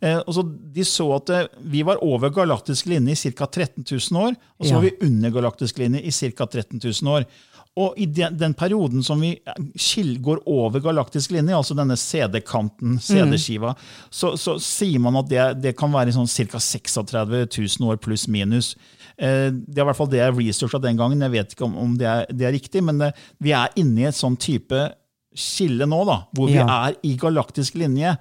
Eh, 0.00 0.20
og 0.20 0.34
så 0.36 0.44
De 0.48 0.84
så 0.86 1.06
at 1.16 1.30
eh, 1.34 1.46
vi 1.72 1.82
var 1.86 2.02
over 2.04 2.32
galaktisk 2.34 2.90
linje 2.90 3.14
i 3.14 3.32
ca. 3.32 3.46
13 3.46 3.84
000 3.84 4.22
år, 4.22 4.36
og 4.58 4.66
så 4.66 4.76
var 4.76 4.86
vi 4.86 4.96
under 5.06 5.32
galaktisk 5.34 5.78
linje 5.78 6.02
i 6.02 6.12
ca. 6.12 6.46
13 6.46 6.80
000 6.82 7.14
år. 7.14 7.28
Og 7.78 7.94
i 8.00 8.06
den, 8.10 8.34
den 8.40 8.54
perioden 8.58 9.04
som 9.06 9.20
vi 9.22 9.36
går 10.24 10.40
over 10.50 10.80
galaktisk 10.82 11.30
linje, 11.36 11.54
altså 11.54 11.76
denne 11.78 11.94
CD-kanten, 12.00 12.96
CD-skiva, 13.04 13.74
så, 14.10 14.32
så 14.40 14.56
sier 14.62 14.98
man 15.04 15.18
at 15.20 15.28
det, 15.30 15.44
det 15.62 15.74
kan 15.78 15.92
være 15.94 16.14
sånn 16.16 16.26
ca. 16.50 16.58
36 16.58 17.44
000 17.78 17.88
år 17.92 18.00
pluss 18.02 18.26
minus. 18.28 18.72
Eh, 19.18 19.50
Det 19.52 19.78
er 19.78 19.84
i 19.84 19.88
hvert 19.90 19.98
fall 20.00 20.10
det 20.10 20.22
jeg 20.24 20.34
researcha 20.40 20.80
den 20.82 20.98
gangen. 20.98 21.22
Jeg 21.22 21.34
vet 21.36 21.54
ikke 21.54 21.68
om, 21.68 21.76
om 21.84 21.94
det, 22.00 22.08
er, 22.10 22.26
det 22.34 22.48
er 22.48 22.56
riktig, 22.56 22.82
men 22.88 22.98
det, 23.04 23.12
vi 23.44 23.54
er 23.54 23.70
inne 23.78 24.02
i 24.06 24.08
et 24.10 24.18
sånn 24.18 24.36
type 24.40 24.88
skille 25.38 25.86
nå, 25.86 26.00
da, 26.08 26.22
hvor 26.34 26.48
vi 26.50 26.56
Ja. 26.58 26.66
er 26.88 26.96
i 27.06 27.14
galaktisk 27.20 27.76
linje. 27.78 28.16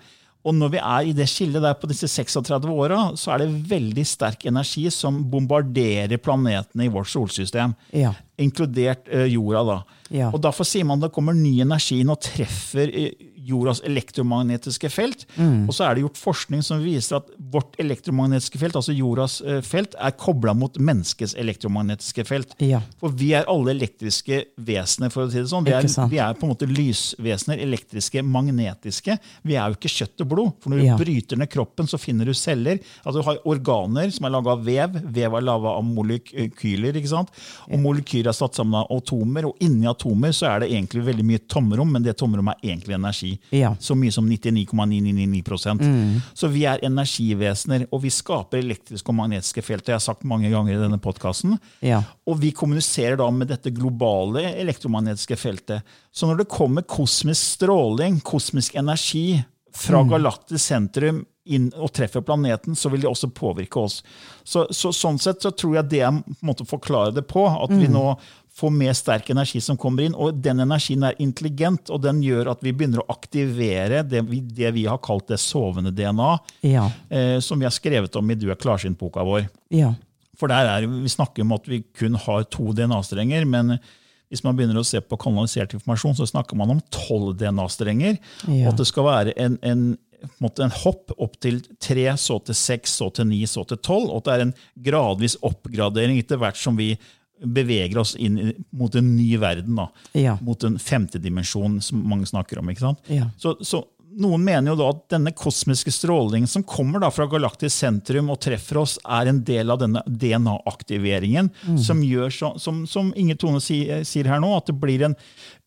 Og 0.48 0.56
når 0.56 0.72
vi 0.78 0.80
er 0.80 1.10
i 1.10 1.16
det 1.16 1.28
skillet 1.28 1.64
der 1.64 1.76
på 1.76 1.90
disse 1.92 2.08
36 2.08 2.72
åra, 2.72 3.02
så 3.20 3.34
er 3.34 3.44
det 3.44 3.66
veldig 3.68 4.06
sterk 4.08 4.46
energi 4.48 4.86
som 4.94 5.20
bombarderer 5.28 6.22
planetene 6.24 6.88
i 6.88 6.92
vårt 6.94 7.12
solsystem. 7.12 7.76
Ja. 7.92 8.14
Inkludert 8.40 9.10
eh, 9.12 9.28
jorda, 9.34 9.64
da. 9.68 10.04
Ja. 10.14 10.30
Og 10.32 10.40
Derfor 10.46 10.68
sier 10.68 10.88
man 10.88 11.02
at 11.02 11.10
det 11.10 11.16
kommer 11.18 11.36
ny 11.36 11.58
energi 11.66 12.00
inn 12.00 12.14
og 12.14 12.22
treffer 12.24 12.88
eh, 12.88 13.28
jordas 13.48 13.82
elektromagnetiske 13.88 14.90
felt. 14.92 15.26
Mm. 15.38 15.68
Og 15.70 15.76
så 15.76 15.86
er 15.88 15.96
det 15.96 16.04
gjort 16.06 16.20
forskning 16.20 16.64
som 16.66 16.82
viser 16.84 17.20
at 17.22 17.30
vårt 17.54 17.78
elektromagnetiske 17.82 18.60
felt, 18.62 18.76
altså 18.80 18.96
jordas 18.96 19.40
eh, 19.42 19.62
felt, 19.66 19.96
er 20.00 20.16
kobla 20.20 20.54
mot 20.58 20.76
menneskets 20.78 21.36
elektromagnetiske 21.40 22.26
felt. 22.28 22.56
Ja. 22.64 22.82
For 23.02 23.14
vi 23.18 23.32
er 23.38 23.48
alle 23.52 23.74
elektriske 23.76 24.44
vesener, 24.68 25.12
for 25.14 25.26
å 25.26 25.32
si 25.32 25.40
det 25.42 25.50
sånn. 25.52 25.68
Vi 25.68 25.76
er, 25.76 25.88
vi 26.12 26.20
er 26.24 26.38
på 26.38 26.48
en 26.48 26.54
måte 26.54 26.68
lysvesener. 26.70 27.62
Elektriske, 27.64 28.24
magnetiske. 28.26 29.18
Vi 29.48 29.56
er 29.58 29.72
jo 29.72 29.78
ikke 29.80 29.94
kjøtt 29.94 30.26
og 30.26 30.32
blod. 30.34 30.54
For 30.64 30.74
når 30.74 30.82
du 30.82 30.86
Ja. 30.88 30.98
bryter 30.98 31.38
ned 31.38 31.50
kroppen, 31.52 31.88
så 31.88 32.00
finner 32.00 32.26
du 32.26 32.34
celler. 32.34 32.80
Altså 33.06 33.22
Du 33.22 33.26
har 33.26 33.40
organer 33.46 34.12
som 34.14 34.26
er 34.26 34.30
laga 34.36 34.52
av 34.52 34.64
vev. 34.66 35.00
Vev 35.14 35.34
er 35.38 35.42
laga 35.42 35.74
av 35.78 35.84
molekyler. 35.84 36.96
ikke 36.96 37.10
sant? 37.12 37.30
Og 37.72 37.80
molekyler 37.80 38.30
er 38.30 38.38
satt 38.38 38.56
sammen 38.56 38.76
av 38.82 38.88
atomer, 38.92 39.46
og 39.46 39.58
inni 39.64 39.88
atomer 39.88 40.30
så 40.36 40.48
er 40.56 40.60
det 40.62 40.72
egentlig 40.72 41.04
veldig 41.06 41.26
mye 41.26 41.40
tomrom, 41.48 41.92
men 41.92 42.04
det 42.04 42.18
tomrommet 42.18 42.56
er 42.62 42.70
egentlig 42.76 42.96
energi. 42.96 43.37
Ja. 43.56 43.74
Så 43.80 43.96
mye 43.98 44.14
som 44.14 44.28
99,999 44.30 45.76
mm. 45.82 46.22
Så 46.38 46.50
vi 46.54 46.66
er 46.70 46.84
energivesener, 46.86 47.88
og 47.92 48.04
vi 48.06 48.14
skaper 48.14 48.62
elektriske 48.62 49.14
og 49.14 49.20
magnetiske 49.20 49.64
felt. 49.66 49.86
Det 49.86 49.94
har 49.96 50.02
jeg 50.02 50.08
sagt 50.10 50.28
mange 50.28 50.52
ganger 50.54 50.76
i 50.76 50.82
denne 50.82 51.02
podkasten. 51.02 51.58
Ja. 51.86 52.04
Og 52.28 52.42
vi 52.42 52.54
kommuniserer 52.56 53.20
da 53.20 53.30
med 53.34 53.52
dette 53.52 53.74
globale 53.76 54.50
elektromagnetiske 54.64 55.40
feltet. 55.40 55.98
Så 56.12 56.30
når 56.30 56.44
det 56.44 56.52
kommer 56.54 56.88
kosmisk 56.88 57.58
stråling, 57.58 58.22
kosmisk 58.26 58.76
energi, 58.80 59.42
fra 59.78 60.04
galaktisk 60.04 60.64
sentrum 60.66 61.26
inn 61.48 61.70
og 61.78 61.94
treffer 61.96 62.24
planeten, 62.26 62.76
så 62.76 62.90
vil 62.92 63.04
det 63.04 63.10
også 63.10 63.30
påvirke 63.36 63.80
oss. 63.80 64.02
Så, 64.44 64.66
så 64.76 64.92
Sånn 64.96 65.20
sett 65.22 65.44
så 65.44 65.54
tror 65.56 65.78
jeg 65.78 65.92
det 65.94 66.10
måte 66.46 66.66
å 66.66 66.70
forklare 66.70 67.14
det 67.16 67.24
på. 67.30 67.46
At 67.48 67.72
vi 67.72 67.88
nå 67.92 68.10
får 68.58 68.72
mer 68.74 68.96
sterk 68.98 69.28
energi 69.30 69.60
som 69.62 69.78
kommer 69.78 70.08
inn. 70.08 70.16
Og 70.18 70.40
den 70.42 70.64
energien 70.64 71.04
er 71.06 71.18
intelligent, 71.22 71.92
og 71.94 72.02
den 72.02 72.24
gjør 72.26 72.50
at 72.56 72.64
vi 72.66 72.74
begynner 72.74 73.04
å 73.04 73.10
aktivere 73.14 74.02
det 74.08 74.24
vi, 74.26 74.40
det 74.42 74.72
vi 74.74 74.88
har 74.90 74.98
kalt 75.06 75.28
det 75.30 75.38
sovende 75.44 75.92
DNA, 75.94 76.32
Ja. 76.66 76.88
eh, 77.10 77.38
som 77.40 77.60
vi 77.62 77.66
har 77.70 77.76
skrevet 77.76 78.16
om 78.18 78.32
i 78.32 78.36
Du 78.36 78.50
er 78.50 78.56
klarsynt-boka 78.58 79.24
vår. 79.24 79.48
Ja. 79.70 79.94
For 80.38 80.48
der 80.50 80.66
er, 80.70 80.88
Vi 80.88 81.10
snakker 81.10 81.42
om 81.42 81.52
at 81.54 81.66
vi 81.70 81.84
kun 81.98 82.14
har 82.16 82.44
to 82.46 82.72
DNA-strenger, 82.74 83.46
men 83.46 83.80
hvis 84.30 84.44
man 84.44 84.58
begynner 84.58 84.82
å 84.82 84.86
se 84.86 85.00
på 85.02 85.18
kanalisert 85.18 85.74
informasjon, 85.74 86.16
så 86.18 86.28
snakker 86.28 86.58
man 86.60 86.70
om 86.72 86.82
tolv 86.92 87.38
DNA-strenger. 87.38 88.18
Ja. 88.48 88.68
Og 88.68 88.74
at 88.74 88.78
det 88.82 88.88
skal 88.90 89.06
være 89.08 89.34
en, 89.40 89.58
en, 89.64 89.86
en, 90.18 90.50
en 90.66 90.74
hopp 90.84 91.14
opp 91.18 91.38
til 91.40 91.62
tre, 91.80 92.10
så 92.18 92.40
til 92.44 92.58
seks, 92.58 92.98
så 93.00 93.08
til 93.14 93.30
ni, 93.30 93.44
så 93.48 93.64
til 93.70 93.78
tolv. 93.78 94.10
Og 94.12 94.18
at 94.18 94.26
det 94.26 94.34
er 94.36 94.46
en 94.48 94.54
gradvis 94.84 95.38
oppgradering 95.48 96.20
etter 96.20 96.42
hvert 96.42 96.58
som 96.60 96.76
vi 96.76 96.98
beveger 97.44 97.98
oss 98.02 98.16
inn 98.16 98.54
mot 98.70 98.96
en 98.96 99.16
ny 99.16 99.38
verden. 99.38 99.76
da. 99.76 99.90
Ja. 100.18 100.38
Mot 100.42 100.64
en 100.64 100.80
femte 100.80 101.20
dimensjon, 101.22 101.82
som 101.82 102.02
mange 102.10 102.26
snakker 102.26 102.60
om. 102.60 102.70
ikke 102.70 102.86
sant? 102.86 103.00
Ja. 103.14 103.30
Så, 103.38 103.58
så 103.62 103.84
noen 104.18 104.44
mener 104.44 104.72
jo 104.72 104.78
da 104.80 104.88
at 104.94 105.04
denne 105.14 105.32
kosmiske 105.38 105.92
strålingen 105.94 106.50
som 106.50 106.64
kommer 106.68 107.00
da 107.04 107.10
fra 107.14 107.28
galaktisk 107.30 107.76
sentrum 107.76 108.32
og 108.34 108.40
treffer 108.44 108.80
oss, 108.82 108.98
er 109.06 109.30
en 109.32 109.44
del 109.46 109.70
av 109.74 109.80
denne 109.84 110.02
DNA-aktiveringen, 110.08 111.50
som 111.82 112.02
gjør 112.04 112.34
så, 112.34 112.54
som, 112.62 112.84
som 112.90 113.14
Inge 113.20 113.36
Tone 113.40 113.62
sier, 113.64 114.04
sier 114.08 114.30
her 114.32 114.42
nå, 114.44 114.50
at 114.58 114.70
det 114.72 114.78
blir 114.82 115.06
en 115.08 115.16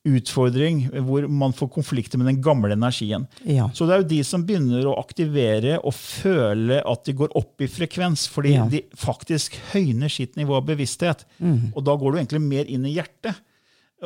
utfordring 0.08 0.86
hvor 1.04 1.26
man 1.28 1.52
får 1.52 1.68
konflikter 1.74 2.16
med 2.20 2.30
den 2.30 2.38
gamle 2.42 2.72
energien. 2.72 3.26
Ja. 3.44 3.66
Så 3.76 3.84
det 3.86 3.94
er 3.98 4.02
jo 4.04 4.08
de 4.14 4.20
som 4.24 4.46
begynner 4.48 4.86
å 4.88 4.94
aktivere 5.00 5.76
og 5.84 5.92
føle 5.96 6.80
at 6.88 7.04
de 7.04 7.14
går 7.18 7.34
opp 7.36 7.60
i 7.60 7.68
frekvens, 7.68 8.24
fordi 8.32 8.54
Ja. 8.56 8.64
de 8.66 8.80
faktisk 8.96 9.58
høyner 9.74 10.08
sitt 10.08 10.36
nivå 10.40 10.56
av 10.56 10.64
bevissthet. 10.70 11.26
Og 11.74 11.84
da 11.84 11.96
går 12.00 12.12
du 12.12 12.18
egentlig 12.22 12.40
mer 12.48 12.64
inn 12.64 12.86
i 12.88 12.94
hjertet. 12.96 13.36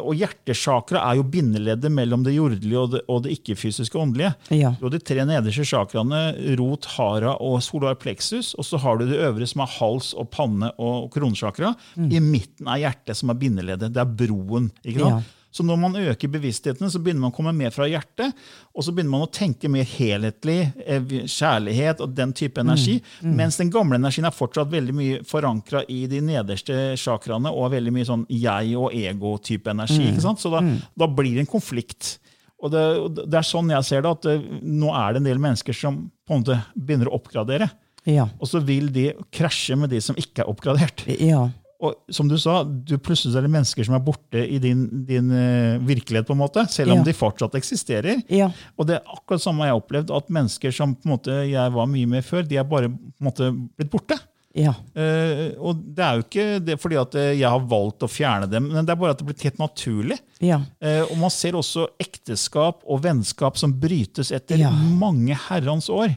Og 0.00 0.16
hjertesakra 0.18 1.02
er 1.06 1.20
jo 1.20 1.26
bindeleddet 1.30 1.92
mellom 1.92 2.24
det 2.26 2.34
jordelige 2.34 2.80
og 2.80 2.90
det, 2.94 3.02
og 3.06 3.22
det 3.24 3.36
ikke-fysiske 3.36 3.98
åndelige. 4.00 4.32
Ja. 4.50 4.72
Har 4.80 4.90
de 4.90 4.98
tre 4.98 5.22
nederste 5.28 5.66
chakraene, 5.68 6.22
rot, 6.58 6.88
hara 6.96 7.36
og 7.38 7.60
solar 7.62 7.94
plexus. 8.00 8.54
Og 8.58 8.66
så 8.66 8.80
har 8.82 8.98
du 8.98 9.06
det 9.06 9.20
øvre, 9.22 9.46
som 9.46 9.62
er 9.62 9.70
hals 9.78 10.10
og 10.18 10.30
panne 10.34 10.72
og 10.82 11.12
kronesjakra. 11.14 11.74
I 12.10 12.20
midten 12.24 12.66
er 12.74 12.82
hjertet, 12.86 13.14
som 13.20 13.30
er 13.30 13.38
bindeleddet. 13.38 13.94
Det 13.94 14.02
er 14.02 14.14
broen. 14.18 14.70
ikke 14.82 15.04
sant? 15.04 15.22
Ja. 15.22 15.40
Så 15.54 15.62
når 15.62 15.78
man 15.78 15.94
øker 16.00 16.30
bevisstheten, 16.34 16.88
så 16.90 16.98
begynner 16.98 17.22
man 17.22 17.30
å 17.30 17.36
komme 17.36 17.52
mer 17.54 17.70
fra 17.70 17.86
hjertet. 17.86 18.34
Og 18.74 18.82
så 18.82 18.90
begynner 18.90 19.12
man 19.12 19.22
å 19.28 19.30
tenke 19.30 19.68
mer 19.70 19.84
helhetlig, 19.86 20.72
eh, 20.82 21.04
kjærlighet 21.30 22.00
og 22.02 22.14
den 22.18 22.32
type 22.34 22.58
energi. 22.60 22.96
Mens 23.22 23.56
den 23.60 23.70
gamle 23.70 23.94
energien 24.00 24.26
er 24.26 24.34
fortsatt 24.34 24.72
veldig 24.72 24.94
mye 24.98 25.20
forankra 25.30 25.84
i 25.88 26.06
de 26.10 26.18
nederste 26.26 26.96
chakraene 26.98 27.52
og 27.54 27.68
er 27.68 27.76
veldig 27.78 27.92
mye 27.94 28.08
sånn 28.08 28.26
jeg- 28.28 28.74
og 28.76 28.90
ego-type 28.98 29.70
energi. 29.70 30.10
sant? 30.20 30.38
Så 30.42 30.50
da, 30.50 30.60
da 30.98 31.06
blir 31.06 31.34
det 31.38 31.46
en 31.46 31.52
konflikt. 31.54 32.18
Og 32.60 32.70
det, 32.72 32.84
det 33.30 33.34
er 33.38 33.46
sånn 33.46 33.70
jeg 33.70 33.84
ser 33.84 34.02
det, 34.02 34.10
at 34.10 34.26
eh, 34.26 34.38
nå 34.62 34.90
er 34.90 35.12
det 35.12 35.22
en 35.22 35.30
del 35.30 35.38
mennesker 35.38 35.72
som 35.76 36.10
på 36.26 36.34
en 36.34 36.42
måte 36.42 36.58
begynner 36.76 37.06
å 37.12 37.20
oppgradere. 37.20 37.70
Ja. 38.04 38.26
Og 38.40 38.48
så 38.50 38.60
vil 38.64 38.90
de 38.92 39.12
krasje 39.32 39.76
med 39.78 39.90
de 39.90 40.00
som 40.00 40.16
ikke 40.16 40.42
er 40.42 40.50
oppgradert. 40.50 41.06
Ja. 41.20 41.46
Og 41.84 42.14
som 42.16 42.28
du 42.30 42.36
sa, 42.40 42.62
du 42.64 42.96
plutselig 42.98 43.36
er 43.36 43.44
det 43.44 43.50
mennesker 43.52 43.84
som 43.84 43.94
er 43.98 44.02
borte 44.06 44.40
i 44.40 44.58
din, 44.62 44.86
din 45.08 45.30
eh, 45.36 45.78
virkelighet, 45.84 46.26
på 46.28 46.32
en 46.36 46.40
måte, 46.40 46.64
selv 46.72 46.94
om 46.94 47.02
Ja. 47.02 47.04
de 47.04 47.12
fortsatt 47.16 47.54
eksisterer. 47.60 48.22
Ja. 48.32 48.48
Og 48.78 48.86
det 48.88 48.96
er 48.98 49.10
akkurat 49.18 49.42
samme 49.44 49.66
jeg 49.66 49.74
har 49.74 49.80
opplevd, 49.82 50.10
at 50.16 50.30
mennesker 50.32 50.72
som 50.72 50.94
på 50.96 51.04
en 51.08 51.14
måte 51.16 51.34
jeg 51.50 51.72
var 51.74 51.86
mye 51.90 52.06
med 52.16 52.24
før, 52.24 52.46
de 52.48 52.56
er 52.56 52.64
bare 52.64 52.88
på 52.88 53.20
en 53.20 53.28
måte 53.28 53.50
blitt 53.76 53.90
borte. 53.92 54.16
Ja. 54.54 54.70
Uh, 54.94 55.50
og 55.66 55.80
det 55.96 56.04
er 56.06 56.14
jo 56.20 56.22
ikke 56.22 56.44
det 56.62 56.76
fordi 56.78 56.94
at 57.00 57.14
eh, 57.18 57.32
jeg 57.40 57.50
har 57.50 57.64
valgt 57.66 58.04
å 58.06 58.08
fjerne 58.08 58.46
dem, 58.46 58.68
men 58.70 58.86
det 58.86 58.92
er 58.94 59.00
bare 59.00 59.10
at 59.10 59.18
det 59.18 59.26
blitt 59.26 59.42
helt 59.42 59.58
naturlig. 59.58 60.20
Ja. 60.38 60.60
Uh, 60.78 61.02
og 61.10 61.16
man 61.24 61.32
ser 61.34 61.58
også 61.58 61.88
ekteskap 61.98 62.84
og 62.86 63.02
vennskap 63.02 63.58
som 63.58 63.74
brytes 63.82 64.30
etter 64.30 64.62
Ja. 64.62 64.70
mange 64.70 65.34
herrens 65.48 65.90
år. 65.90 66.14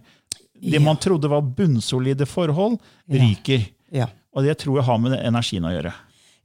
Det 0.62 0.77
Ja. 0.77 0.79
man 0.86 0.97
trodde 1.01 1.27
var 1.29 1.41
bunnsolide 1.41 2.27
forhold, 2.29 2.77
ryker. 3.09 3.65
Og 4.38 4.46
det 4.46 4.53
tror 4.62 4.77
jeg 4.79 4.86
har 4.86 5.00
med 5.01 5.15
energien 5.17 5.65
å 5.65 5.72
gjøre. 5.74 5.94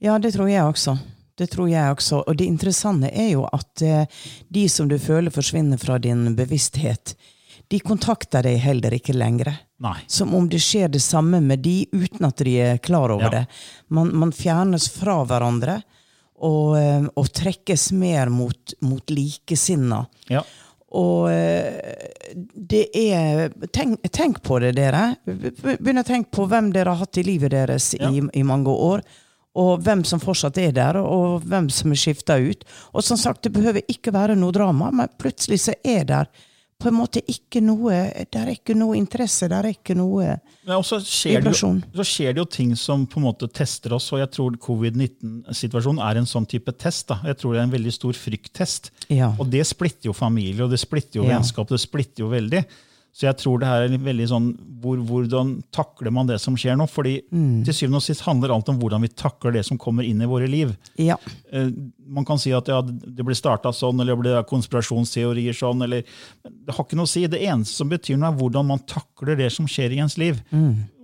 Ja, 0.02 0.16
det 0.18 0.32
tror 0.34 0.48
jeg 0.48 0.64
også. 0.64 0.96
Det 1.38 1.46
tror 1.52 1.68
jeg 1.68 1.92
også. 1.92 2.22
Og 2.28 2.36
det 2.40 2.46
interessante 2.48 3.10
er 3.12 3.34
jo 3.34 3.44
at 3.52 3.82
eh, 3.84 4.06
de 4.52 4.64
som 4.72 4.88
du 4.88 4.96
føler 5.00 5.32
forsvinner 5.32 5.80
fra 5.80 5.98
din 6.00 6.30
bevissthet, 6.38 7.14
de 7.72 7.78
kontakter 7.80 8.44
deg 8.44 8.58
heller 8.64 8.92
ikke 8.96 9.14
lenger. 9.16 9.52
Nei. 9.82 9.96
Som 10.10 10.34
om 10.36 10.48
det 10.52 10.60
skjer 10.64 10.90
det 10.92 11.00
samme 11.04 11.40
med 11.44 11.62
de 11.64 11.86
uten 11.92 12.26
at 12.28 12.42
de 12.44 12.56
er 12.60 12.80
klar 12.84 13.12
over 13.14 13.28
Ja. 13.28 13.30
det. 13.30 13.46
Man, 13.88 14.10
man 14.16 14.32
fjernes 14.36 14.88
fra 14.92 15.20
hverandre 15.28 15.78
og, 16.42 16.76
eh, 16.80 17.06
og 17.16 17.30
trekkes 17.32 17.90
mer 17.96 18.28
mot, 18.32 18.74
mot 18.84 19.10
likesinna. 19.12 20.04
Ja. 20.32 20.42
Og 20.98 21.30
eh, 21.32 22.36
det 22.72 22.84
er 22.98 23.52
tenk, 23.72 24.02
tenk 24.12 24.42
på 24.44 24.58
det, 24.60 24.74
dere. 24.76 25.14
Begynn 25.24 26.02
å 26.02 26.06
tenke 26.06 26.32
på 26.36 26.46
hvem 26.50 26.70
dere 26.74 26.92
har 26.92 27.04
hatt 27.06 27.20
i 27.20 27.24
livet 27.26 27.54
deres 27.54 27.92
Ja. 27.98 28.10
i, 28.12 28.20
i 28.40 28.42
mange 28.46 28.72
år. 28.72 29.04
Og 29.56 29.82
hvem 29.84 30.00
som 30.08 30.20
fortsatt 30.20 30.56
er 30.60 30.72
der, 30.72 30.96
og 30.96 31.42
hvem 31.44 31.66
som 31.72 31.92
er 31.92 32.00
skifta 32.00 32.38
ut. 32.40 32.62
Og 32.96 33.04
som 33.04 33.18
sagt, 33.20 33.42
det 33.44 33.52
behøver 33.52 33.84
ikke 33.92 34.14
være 34.14 34.36
noe 34.36 34.52
drama, 34.52 34.88
men 34.92 35.10
plutselig 35.20 35.60
så 35.66 35.74
er 35.84 36.06
der 36.08 36.30
på 36.82 36.90
en 36.90 36.96
måte 36.98 37.22
ikke 37.30 37.62
noe 37.64 37.92
Der 38.32 38.42
er 38.48 38.52
ikke 38.56 38.74
noe 38.76 38.96
interesse, 38.98 39.48
der 39.50 39.64
er 39.68 39.74
ikke 39.76 39.94
noe 39.98 40.36
det 41.42 41.44
Vibrasjon. 41.44 41.80
så 41.94 42.04
skjer 42.06 42.34
det 42.34 42.42
jo 42.42 42.44
ting 42.44 42.74
som 42.78 43.06
på 43.06 43.18
en 43.20 43.26
måte 43.28 43.48
tester 43.50 43.94
oss, 43.96 44.10
og 44.12 44.18
jeg 44.22 44.30
tror 44.34 44.58
covid-19-situasjonen 44.66 46.02
er 46.02 46.20
en 46.20 46.28
sånn 46.28 46.46
type 46.48 46.72
test. 46.78 47.08
da. 47.08 47.20
Jeg 47.26 47.38
tror 47.40 47.54
det 47.54 47.60
er 47.62 47.68
en 47.68 47.74
veldig 47.74 47.92
stor 47.94 48.12
frykttest. 48.18 48.90
Ja. 49.10 49.32
Og 49.38 49.50
det 49.50 49.64
splitter 49.66 50.10
jo 50.10 50.12
familie, 50.16 50.62
og 50.64 50.70
det 50.70 50.80
splitter 50.82 51.20
jo 51.22 51.24
Ja. 51.28 51.38
vennskap, 51.38 51.68
det 51.68 51.80
splitter 51.80 52.24
jo 52.24 52.28
veldig. 52.30 52.64
Så 53.12 53.26
jeg 53.28 53.36
tror 53.42 53.58
det 53.60 53.68
her 53.68 53.82
er 53.84 53.98
veldig 54.00 54.26
sånn, 54.30 54.46
hvor, 54.80 54.96
hvordan 55.04 55.50
takler 55.70 56.10
man 56.10 56.26
det 56.30 56.38
som 56.40 56.54
skjer 56.56 56.78
nå? 56.80 56.86
Fordi 56.88 57.18
Mm. 57.30 57.62
til 57.64 57.74
syvende 57.76 57.98
og 58.00 58.02
sist 58.06 58.22
handler 58.24 58.50
alt 58.54 58.68
om 58.72 58.78
hvordan 58.80 59.02
vi 59.04 59.08
takler 59.08 59.52
det 59.52 59.64
som 59.66 59.76
kommer 59.78 60.02
inn 60.02 60.22
i 60.22 60.26
våre 60.30 60.48
liv. 60.48 60.72
Ja. 60.98 61.16
Eh, 61.52 61.68
Man 62.12 62.24
kan 62.28 62.36
si 62.36 62.50
at 62.52 62.66
ja, 62.68 62.80
det 62.82 63.24
ble 63.24 63.32
starta 63.34 63.70
sånn, 63.72 64.00
eller 64.00 64.16
det 64.16 64.22
ble 64.22 64.44
konspirasjonsteorier 64.50 65.54
sånn. 65.56 65.82
eller 65.84 66.02
Det 66.44 66.74
har 66.74 66.84
ikke 66.84 66.96
noe 66.98 67.06
å 67.06 67.08
si. 67.08 67.26
Det 67.26 67.40
eneste 67.40 67.74
som 67.78 67.88
betyr 67.88 68.18
noe, 68.18 68.32
er 68.32 68.36
hvordan 68.36 68.66
man 68.66 68.78
takler 68.80 69.36
det 69.36 69.50
som 69.52 69.66
skjer 69.66 69.92
i 69.92 70.00
ens 70.02 70.18
liv. 70.18 70.42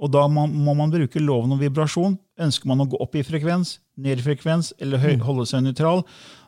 Og 0.01 0.11
da 0.11 0.27
må, 0.29 0.47
må 0.51 0.75
man 0.77 0.91
bruke 0.91 1.21
loven 1.21 1.53
om 1.53 1.59
vibrasjon. 1.61 2.19
Ønsker 2.39 2.67
man 2.67 2.81
å 2.81 2.89
gå 2.91 3.01
opp 3.01 3.15
i 3.17 3.23
frekvens, 3.23 3.79
ned 3.97 4.19
i 4.19 4.23
frekvens 4.23 4.73
eller 4.81 4.99
holde 5.25 5.47
seg 5.47 5.63
nøytral. 5.65 6.05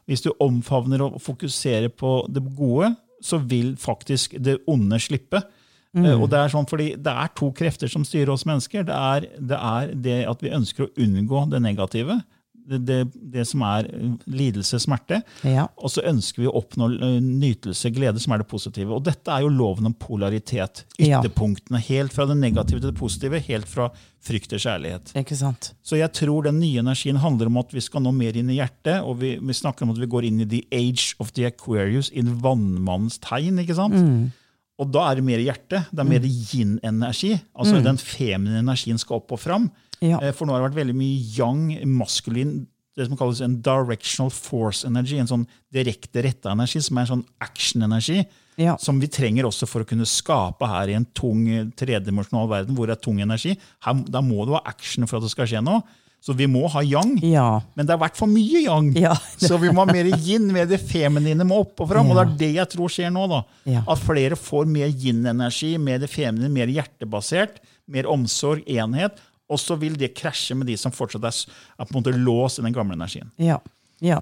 Hvis 0.09 0.23
du 0.23 0.33
omfavner 0.41 1.01
og 1.07 1.21
fokuserer 1.23 1.89
på 1.89 2.27
det 2.29 2.43
gode, 2.57 2.97
så 3.25 3.39
vil 3.39 3.75
faktisk 3.81 4.37
det 4.39 4.61
onde 4.71 5.01
slippe. 5.03 5.43
Mm. 5.97 6.21
Og 6.21 6.29
det 6.31 6.39
er 6.39 6.53
sånn 6.53 6.69
fordi 6.71 6.93
det 7.03 7.13
er 7.13 7.33
to 7.39 7.51
krefter 7.57 7.91
som 7.91 8.05
styrer 8.07 8.31
oss 8.35 8.47
mennesker. 8.47 8.85
Det 8.87 8.97
er 8.97 9.27
det, 9.39 9.59
er 9.59 9.95
det 9.95 10.19
at 10.31 10.45
vi 10.45 10.53
ønsker 10.55 10.87
å 10.87 10.93
unngå 11.03 11.49
det 11.51 11.63
negative. 11.65 12.21
Det, 12.71 12.99
det, 13.35 13.45
som 13.49 13.63
er 13.67 13.89
eh, 13.91 14.13
lidelse, 14.31 14.79
smerte. 14.83 15.21
Ja. 15.43 15.67
Og 15.77 15.91
så 15.91 16.05
ønsker 16.07 16.45
vi 16.45 16.49
å 16.51 16.55
oppnå 16.61 16.87
eh, 16.95 17.17
nytelse, 17.25 17.91
glede, 17.95 18.23
som 18.23 18.35
er 18.37 18.45
det 18.45 18.49
positive. 18.51 18.95
Og 18.95 19.03
dette 19.09 19.33
er 19.35 19.43
jo 19.43 19.51
loven 19.51 19.91
om 19.91 19.97
polaritet. 19.99 20.85
Ytterpunktene. 21.01 21.81
Helt 21.89 22.15
fra 22.15 22.29
det 22.31 22.39
negative 22.39 22.81
til 22.81 22.93
det 22.93 22.99
positive. 23.01 23.43
Helt 23.49 23.69
fra 23.71 23.89
frykt 24.21 24.51
til 24.53 24.61
kjærlighet. 24.63 25.15
Ikke 25.19 25.39
sant? 25.39 25.73
Så 25.83 25.99
jeg 25.99 26.13
tror 26.17 26.47
den 26.47 26.61
nye 26.61 26.83
energien 26.85 27.19
handler 27.23 27.51
om 27.51 27.59
at 27.63 27.73
vi 27.75 27.83
skal 27.83 28.05
nå 28.05 28.13
mer 28.15 28.37
inn 28.37 28.53
i 28.53 28.59
hjertet. 28.61 29.01
Og 29.03 29.19
vi, 29.23 29.35
vi 29.41 29.57
snakker 29.57 29.87
om 29.87 29.95
at 29.95 30.01
vi 30.03 30.11
går 30.11 30.29
inn 30.29 30.45
i 30.45 30.49
the 30.51 30.63
age 30.77 31.17
of 31.19 31.33
the 31.37 31.49
Aquarius, 31.49 32.13
i 32.13 32.23
vannmannens 32.23 33.19
tegn. 33.25 33.59
ikke 33.65 33.79
sant? 33.79 33.99
Og 34.81 34.89
da 34.89 35.11
er 35.11 35.19
det 35.19 35.27
mer 35.27 35.43
hjerte. 35.45 35.83
Det 35.91 36.01
er 36.01 36.09
mer 36.09 36.25
yin-energi. 36.25 37.35
Altså 37.53 37.83
den 37.85 37.99
feminine 38.01 38.63
energien 38.63 39.01
skal 39.01 39.21
opp 39.21 39.35
og 39.37 39.43
fram. 39.43 39.71
Ja. 40.01 40.19
Eh, 40.23 40.33
For 40.37 40.47
nå 40.49 40.55
har 40.55 40.63
det 40.63 40.71
vært 40.71 40.81
veldig 40.83 40.97
mye 40.97 41.23
yang, 41.37 41.65
maskulin, 42.01 42.67
det 42.99 43.07
som 43.07 43.17
kalles 43.17 43.41
en 43.45 43.59
directional 43.65 44.33
force 44.35 44.85
energy. 44.89 45.17
En 45.23 45.29
sånn 45.31 45.47
direkte 45.73 46.25
retta 46.27 46.51
energi, 46.53 46.81
som 46.85 46.99
er 46.99 47.07
en 47.07 47.13
sånn 47.15 47.27
action-energi. 47.41 48.25
Ja. 48.61 48.75
Som 48.83 48.99
vi 49.01 49.09
trenger 49.09 49.47
også 49.49 49.65
for 49.71 49.85
å 49.85 49.89
kunne 49.89 50.05
skape 50.09 50.67
her 50.69 50.91
i 50.93 50.97
en 50.99 51.07
tung 51.17 51.47
tredimensjonal 51.79 52.51
verden 52.51 52.77
hvor 52.77 52.91
det 52.91 52.99
er 52.99 53.05
tung 53.07 53.23
energi. 53.25 53.55
Her, 53.87 54.03
da 54.11 54.21
må 54.21 54.45
du 54.45 54.53
ha 54.57 54.61
action 54.69 55.07
for 55.09 55.17
at 55.21 55.25
det 55.25 55.33
skal 55.33 55.49
skje 55.49 55.63
noe. 55.65 55.81
Så 56.21 56.35
vi 56.37 56.45
må 56.51 56.67
ha 56.69 56.83
yang. 56.85 57.15
Ja. 57.25 57.63
Men 57.79 57.87
det 57.89 57.95
har 57.95 58.03
vært 58.03 58.19
for 58.21 58.29
mye 58.29 58.61
yang. 58.67 58.91
Ja. 59.01 59.15
Så 59.41 59.57
vi 59.63 59.71
må 59.73 59.87
ha 59.87 59.89
mer 59.89 60.11
yin, 60.21 60.51
med 60.53 60.69
det 60.69 60.83
feminine 60.85 61.47
må 61.49 61.63
opp 61.63 61.81
og 61.81 61.89
fram. 61.89 62.11
Og 62.13 62.19
det 62.19 62.27
er 62.27 62.35
det 62.43 62.51
jeg 62.59 62.73
tror 62.75 62.93
skjer 62.93 63.15
nå. 63.15 63.23
da. 63.31 63.39
Ja. 63.65 63.81
At 63.89 64.03
flere 64.05 64.37
får 64.37 64.69
mer 64.69 64.91
yin-energi, 64.93 65.79
mer 65.81 66.03
det 66.03 66.11
feminine, 66.13 66.53
mer 66.53 66.69
hjertebasert, 66.69 67.63
mer 67.89 68.11
omsorg, 68.13 68.61
enhet. 68.69 69.17
Og 69.51 69.59
så 69.59 69.75
vil 69.81 69.97
det 69.99 70.13
krasje 70.15 70.55
med 70.55 70.69
de 70.71 70.77
som 70.79 70.93
fortsatt 70.95 71.25
er, 71.27 71.41
er 71.81 71.89
på 71.89 71.95
en 71.97 72.01
måte 72.01 72.15
låst 72.17 72.61
i 72.61 72.65
den 72.67 72.75
gamle 72.77 72.95
energien. 72.95 73.33
Ja. 73.43 73.59
ja. 74.05 74.21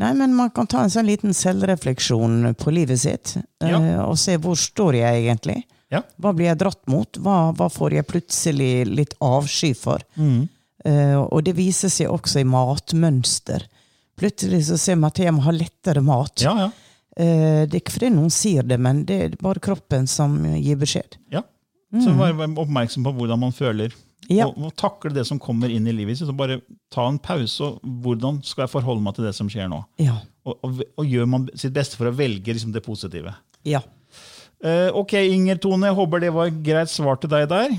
Nei, 0.00 0.12
men 0.16 0.32
man 0.38 0.52
kan 0.54 0.68
ta 0.70 0.84
en 0.84 0.92
sånn 0.92 1.08
liten 1.10 1.34
selvrefleksjon 1.36 2.54
på 2.56 2.72
livet 2.72 3.02
sitt, 3.02 3.34
Ja. 3.60 3.76
eh, 3.80 3.98
og 4.00 4.16
se 4.18 4.36
hvor 4.40 4.56
står 4.56 4.96
jeg 5.00 5.24
egentlig. 5.24 5.58
Ja. 5.90 6.04
Hva 6.22 6.32
blir 6.36 6.46
jeg 6.46 6.60
dratt 6.62 6.80
mot? 6.88 7.18
Hva, 7.18 7.50
hva 7.58 7.66
får 7.68 7.98
jeg 7.98 8.06
plutselig 8.06 8.86
litt 8.86 9.16
avsky 9.20 9.72
for? 9.74 10.02
Mm. 10.16 10.46
Uh, 10.86 11.18
og 11.26 11.42
det 11.44 11.52
viser 11.58 11.90
seg 11.92 12.08
også 12.08 12.40
i 12.40 12.46
matmønster. 12.48 13.66
Plutselig 14.16 14.62
så 14.70 14.78
ser 14.80 14.96
man 14.96 15.10
at 15.10 15.18
jeg 15.20 15.34
må 15.36 15.42
ha 15.44 15.52
lettere 15.52 16.00
mat. 16.00 16.40
Ja, 16.40 16.54
ja. 16.56 16.70
Uh, 17.18 17.66
det 17.66 17.74
er 17.74 17.80
ikke 17.82 17.96
fordi 17.98 18.12
noen 18.14 18.30
sier 18.32 18.64
det, 18.64 18.78
men 18.80 19.02
det 19.04 19.18
er 19.26 19.34
bare 19.42 19.60
kroppen 19.60 20.06
som 20.08 20.38
gir 20.56 20.78
beskjed. 20.80 21.18
ja. 21.34 21.42
Så 21.90 22.12
vær 22.14 22.38
oppmerksom 22.62 23.02
på 23.02 23.10
hvordan 23.16 23.40
man 23.42 23.50
føler. 23.50 23.90
Ja. 24.30 24.46
Og, 24.46 24.58
og 24.68 24.74
takle 24.78 25.12
det 25.14 25.24
som 25.26 25.40
kommer 25.42 25.72
inn 25.72 25.88
i 25.90 25.94
livet 25.94 26.20
sitt. 26.20 26.30
og 26.30 26.38
Bare 26.38 26.60
ta 26.92 27.06
en 27.10 27.18
pause. 27.22 27.66
og 27.66 27.94
Hvordan 28.04 28.40
skal 28.46 28.66
jeg 28.66 28.74
forholde 28.76 29.02
meg 29.04 29.16
til 29.16 29.26
det 29.26 29.34
som 29.36 29.50
skjer 29.50 29.70
nå? 29.72 29.82
Ja. 30.02 30.20
Og, 30.46 30.58
og, 30.66 30.84
og 31.00 31.08
gjør 31.08 31.30
man 31.30 31.48
sitt 31.58 31.74
beste 31.76 31.98
for 31.98 32.10
å 32.10 32.14
velge 32.16 32.54
liksom, 32.54 32.74
det 32.74 32.84
positive. 32.86 33.34
Ja. 33.66 33.82
Uh, 34.60 34.92
ok, 35.00 35.16
Inger 35.32 35.58
Tone, 35.60 35.88
jeg 35.88 35.96
håper 35.96 36.22
det 36.22 36.34
var 36.36 36.50
et 36.50 36.62
greit 36.64 36.92
svar 36.92 37.18
til 37.20 37.32
deg 37.32 37.48
der. 37.50 37.74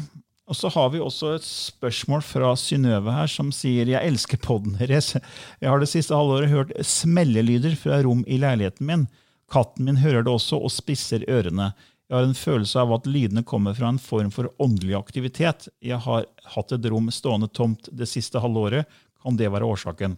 Og 0.51 0.58
så 0.58 0.67
har 0.74 0.89
vi 0.91 1.00
også 1.00 1.36
et 1.38 1.46
spørsmål 1.48 2.24
fra 2.27 2.50
Synnøve 2.60 3.13
her, 3.15 3.29
som 3.31 3.53
sier 3.55 3.88
jeg 3.88 4.03
elsker 4.03 4.41
podden 4.43 4.75
deres. 4.81 5.13
Jeg 5.62 5.70
har 5.72 5.79
det 5.79 5.88
siste 5.88 6.17
halvåret 6.17 6.51
hørt 6.51 6.74
smellelyder 6.84 7.77
fra 7.79 8.01
rom 8.03 8.25
i 8.27 8.41
leiligheten 8.41 8.89
min. 8.89 9.05
Katten 9.51 9.88
min 9.88 10.01
hører 10.01 10.25
det 10.25 10.34
også 10.34 10.60
og 10.60 10.74
spisser 10.74 11.24
ørene. 11.31 11.72
Jeg 12.12 12.18
har 12.18 12.25
en 12.27 12.36
følelse 12.36 12.75
av 12.75 12.89
at 12.91 13.06
lydene 13.08 13.39
kommer 13.48 13.72
fra 13.72 13.88
en 13.88 13.98
form 14.03 14.34
for 14.36 14.50
åndelig 14.60 14.98
aktivitet. 14.98 15.70
Jeg 15.80 15.96
har 16.03 16.25
hatt 16.58 16.74
et 16.75 16.88
rom 16.91 17.06
stående 17.08 17.48
tomt 17.48 17.88
det 17.88 18.10
siste 18.12 18.41
halvåret. 18.44 18.89
Kan 19.24 19.38
det 19.39 19.48
være 19.48 19.63
årsaken? 19.63 20.18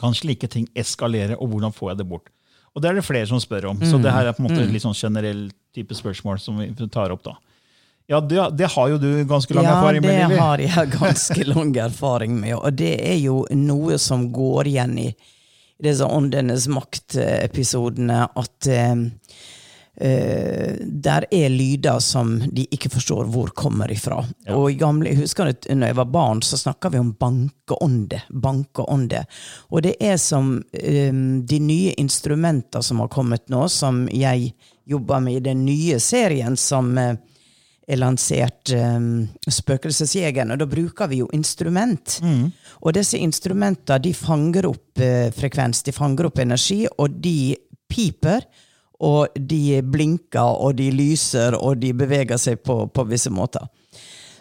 Kan 0.00 0.16
slike 0.16 0.48
ting 0.48 0.64
eskalere, 0.72 1.36
og 1.36 1.52
hvordan 1.52 1.76
får 1.76 1.90
jeg 1.90 2.00
det 2.00 2.08
bort? 2.14 2.32
Og 2.72 2.80
det 2.80 2.88
er 2.88 2.96
det 2.96 3.04
flere 3.04 3.28
som 3.28 3.42
spør 3.44 3.68
om. 3.74 3.84
Så 3.84 4.00
det 4.00 4.14
her 4.14 4.30
er 4.30 4.32
på 4.32 4.40
en 4.40 4.48
måte 4.48 4.64
litt 4.64 4.86
sånn 4.86 4.96
generell 4.96 5.50
type 5.76 5.92
spørsmål 6.00 6.40
som 6.40 6.64
vi 6.64 6.88
tar 6.88 7.12
opp. 7.12 7.26
da. 7.28 7.36
Ja, 8.08 8.24
det, 8.24 8.40
det 8.56 8.72
har 8.72 8.88
jo 8.94 8.96
du 9.04 9.10
ganske 9.28 9.52
lang 9.52 9.68
ja, 9.68 9.76
erfaring 9.76 10.08
med, 10.08 10.16
Ja, 10.16 10.28
det 10.32 10.40
har 10.40 10.64
jeg 10.64 10.92
ganske 10.96 11.44
lang 11.44 11.76
erfaring 11.76 12.40
med. 12.40 12.56
Og 12.56 12.72
det 12.80 12.94
er 13.04 13.20
jo 13.20 13.42
noe 13.52 14.00
som 14.00 14.30
går 14.32 14.72
igjen 14.72 14.96
i 15.04 15.10
disse 15.82 16.08
Åndenes 16.08 16.70
makt-episodene, 16.72 18.24
at 18.32 18.72
eh, 18.72 18.96
eh, 20.00 20.76
der 20.80 21.26
er 21.30 21.48
lyder 21.48 21.98
som 22.00 22.34
de 22.52 22.66
ikke 22.72 22.90
forstår 22.92 23.28
hvor 23.32 23.52
kommer 23.56 23.90
ifra. 23.92 24.22
Og 24.54 24.70
i 24.70 24.78
gamle, 24.80 25.10
jeg 25.12 25.22
husker 25.22 25.52
at 25.52 25.68
når 25.68 25.92
jeg 25.92 25.98
var 26.00 26.12
barn, 26.12 26.42
så 26.42 26.58
snakka 26.60 26.92
vi 26.92 27.00
om 27.02 27.12
bankeånde. 27.18 28.22
Bankeånde. 28.30 29.24
Og 29.70 29.82
det 29.86 29.96
er 30.00 30.16
som 30.20 30.54
um, 30.58 31.26
de 31.46 31.58
nye 31.60 31.92
instrumenter 32.00 32.84
som 32.84 33.02
har 33.04 33.12
kommet 33.12 33.48
nå, 33.52 33.66
som 33.68 34.06
jeg 34.12 34.52
jobber 34.88 35.20
med 35.20 35.40
i 35.40 35.44
den 35.50 35.64
nye 35.66 36.00
serien 36.02 36.56
som 36.58 36.96
uh, 36.98 37.14
er 37.86 37.98
lansert 37.98 38.72
um, 38.76 39.28
Spøkelsesjegeren, 39.50 40.54
og 40.54 40.60
da 40.62 40.68
bruker 40.70 41.10
vi 41.10 41.20
jo 41.22 41.28
instrument. 41.34 42.20
Og 42.82 42.94
disse 42.96 43.18
instrumentene 43.20 44.00
de 44.02 44.14
fanger 44.16 44.68
opp 44.70 45.02
uh, 45.02 45.28
frekvens, 45.34 45.82
de 45.86 45.94
fanger 45.94 46.30
opp 46.30 46.42
energi, 46.42 46.84
og 46.98 47.20
de 47.22 47.54
piper. 47.92 48.46
Og 49.02 49.34
de 49.34 49.80
blinker, 49.82 50.60
og 50.62 50.76
de 50.78 50.90
lyser, 50.94 51.56
og 51.58 51.80
de 51.82 51.90
beveger 51.96 52.38
seg 52.38 52.60
på, 52.62 52.84
på 52.86 53.04
visse 53.10 53.32
måter. 53.34 53.66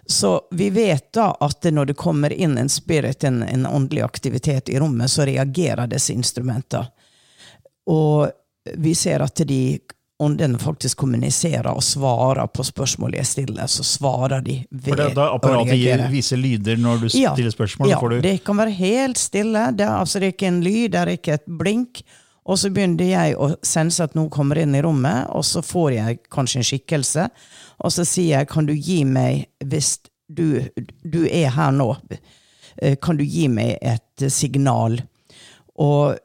Så 0.06 0.42
vi 0.52 0.70
vet 0.70 1.08
da 1.14 1.32
at 1.40 1.66
når 1.72 1.92
det 1.92 1.96
kommer 1.98 2.34
inn 2.34 2.58
en 2.58 2.70
spirit, 2.70 3.24
en, 3.24 3.42
en 3.44 3.66
åndelig 3.66 4.04
aktivitet 4.06 4.70
i 4.70 4.80
rommet, 4.80 5.12
så 5.12 5.26
reagerer 5.26 5.90
disse 5.90 6.14
instrumentene. 6.14 6.92
Og 7.90 8.30
vi 8.78 8.94
ser 8.96 9.24
at 9.26 9.42
de 9.48 9.80
åndene 10.22 10.60
faktisk 10.62 11.00
kommuniserer 11.02 11.70
og 11.72 11.82
svarer 11.84 12.46
på 12.54 12.64
spørsmål 12.64 13.16
jeg 13.18 13.26
stiller. 13.26 13.70
Så 13.72 13.84
svarer 13.88 14.44
de 14.46 14.60
ved 14.70 15.00
det, 15.00 15.08
da 15.18 15.32
apparatet 15.34 15.74
gir, 15.74 15.96
reagere. 15.96 16.10
viser 16.14 16.42
lyder 16.42 16.82
når 16.82 17.02
du 17.02 17.08
stiller 17.10 17.54
spørsmål. 17.54 17.90
Ja, 17.90 18.00
får 18.00 18.14
du, 18.14 18.18
det 18.28 18.36
kan 18.46 18.62
være 18.62 18.76
helt 18.78 19.18
stille. 19.18 19.64
Det 19.74 19.88
er, 19.88 19.96
altså, 19.98 20.22
det 20.22 20.30
er 20.30 20.36
ikke 20.36 20.52
en 20.52 20.62
lyd, 20.66 20.92
det 20.94 21.02
er 21.02 21.14
ikke 21.16 21.40
et 21.40 21.48
blink. 21.64 22.04
Og 22.50 22.58
så 22.58 22.72
begynner 22.74 23.06
jeg 23.06 23.36
å 23.38 23.52
sense 23.66 24.02
at 24.04 24.16
noen 24.18 24.32
kommer 24.34 24.58
inn 24.62 24.74
i 24.76 24.82
rommet, 24.82 25.30
og 25.30 25.46
så 25.46 25.62
får 25.66 25.90
jeg 25.94 26.22
kanskje 26.34 26.62
en 26.62 26.68
skikkelse. 26.72 27.28
Og 27.86 27.94
så 27.94 28.06
sier 28.08 28.40
jeg, 28.40 28.50
kan 28.50 28.66
du 28.66 28.74
gi 28.74 29.04
meg, 29.06 29.46
hvis 29.62 30.00
du, 30.32 30.62
du 31.04 31.22
er 31.28 31.54
her 31.54 31.76
nå, 31.76 31.92
eh, 32.82 32.98
kan 33.02 33.20
du 33.20 33.24
gi 33.26 33.46
meg 33.52 33.78
et 33.78 34.26
signal? 34.34 34.98
Og 35.82 36.18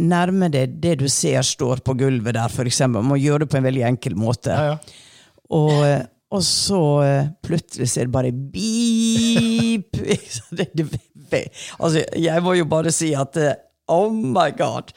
nærme 0.00 0.48
deg 0.52 0.78
det 0.82 0.98
du 1.02 1.06
ser 1.12 1.44
står 1.44 1.84
på 1.84 1.96
gulvet 2.00 2.36
der. 2.36 2.88
Man 2.88 3.10
må 3.12 3.20
gjøre 3.20 3.44
det 3.44 3.52
på 3.52 3.60
en 3.60 3.68
veldig 3.68 3.84
enkel 3.92 4.16
måte. 4.18 4.56
ja, 4.56 4.72
ja. 4.72 5.04
Og, 5.48 5.84
og 6.28 6.42
så 6.44 6.80
eh, 7.06 7.28
plutselig 7.44 7.88
så 7.88 8.02
er 8.02 8.08
det 8.08 8.12
bare 8.12 8.32
beep. 8.32 9.96
altså, 11.78 12.02
jeg 12.20 12.44
må 12.44 12.52
jo 12.58 12.66
bare 12.68 12.92
si 12.92 13.14
at 13.16 13.38
eh, 13.40 13.56
oh 13.88 14.12
my 14.12 14.50
god, 14.56 14.92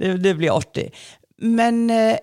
det, 0.00 0.14
det 0.24 0.34
blir 0.40 0.56
artig. 0.56 0.88
Men 1.40 1.84
eh, 1.92 2.16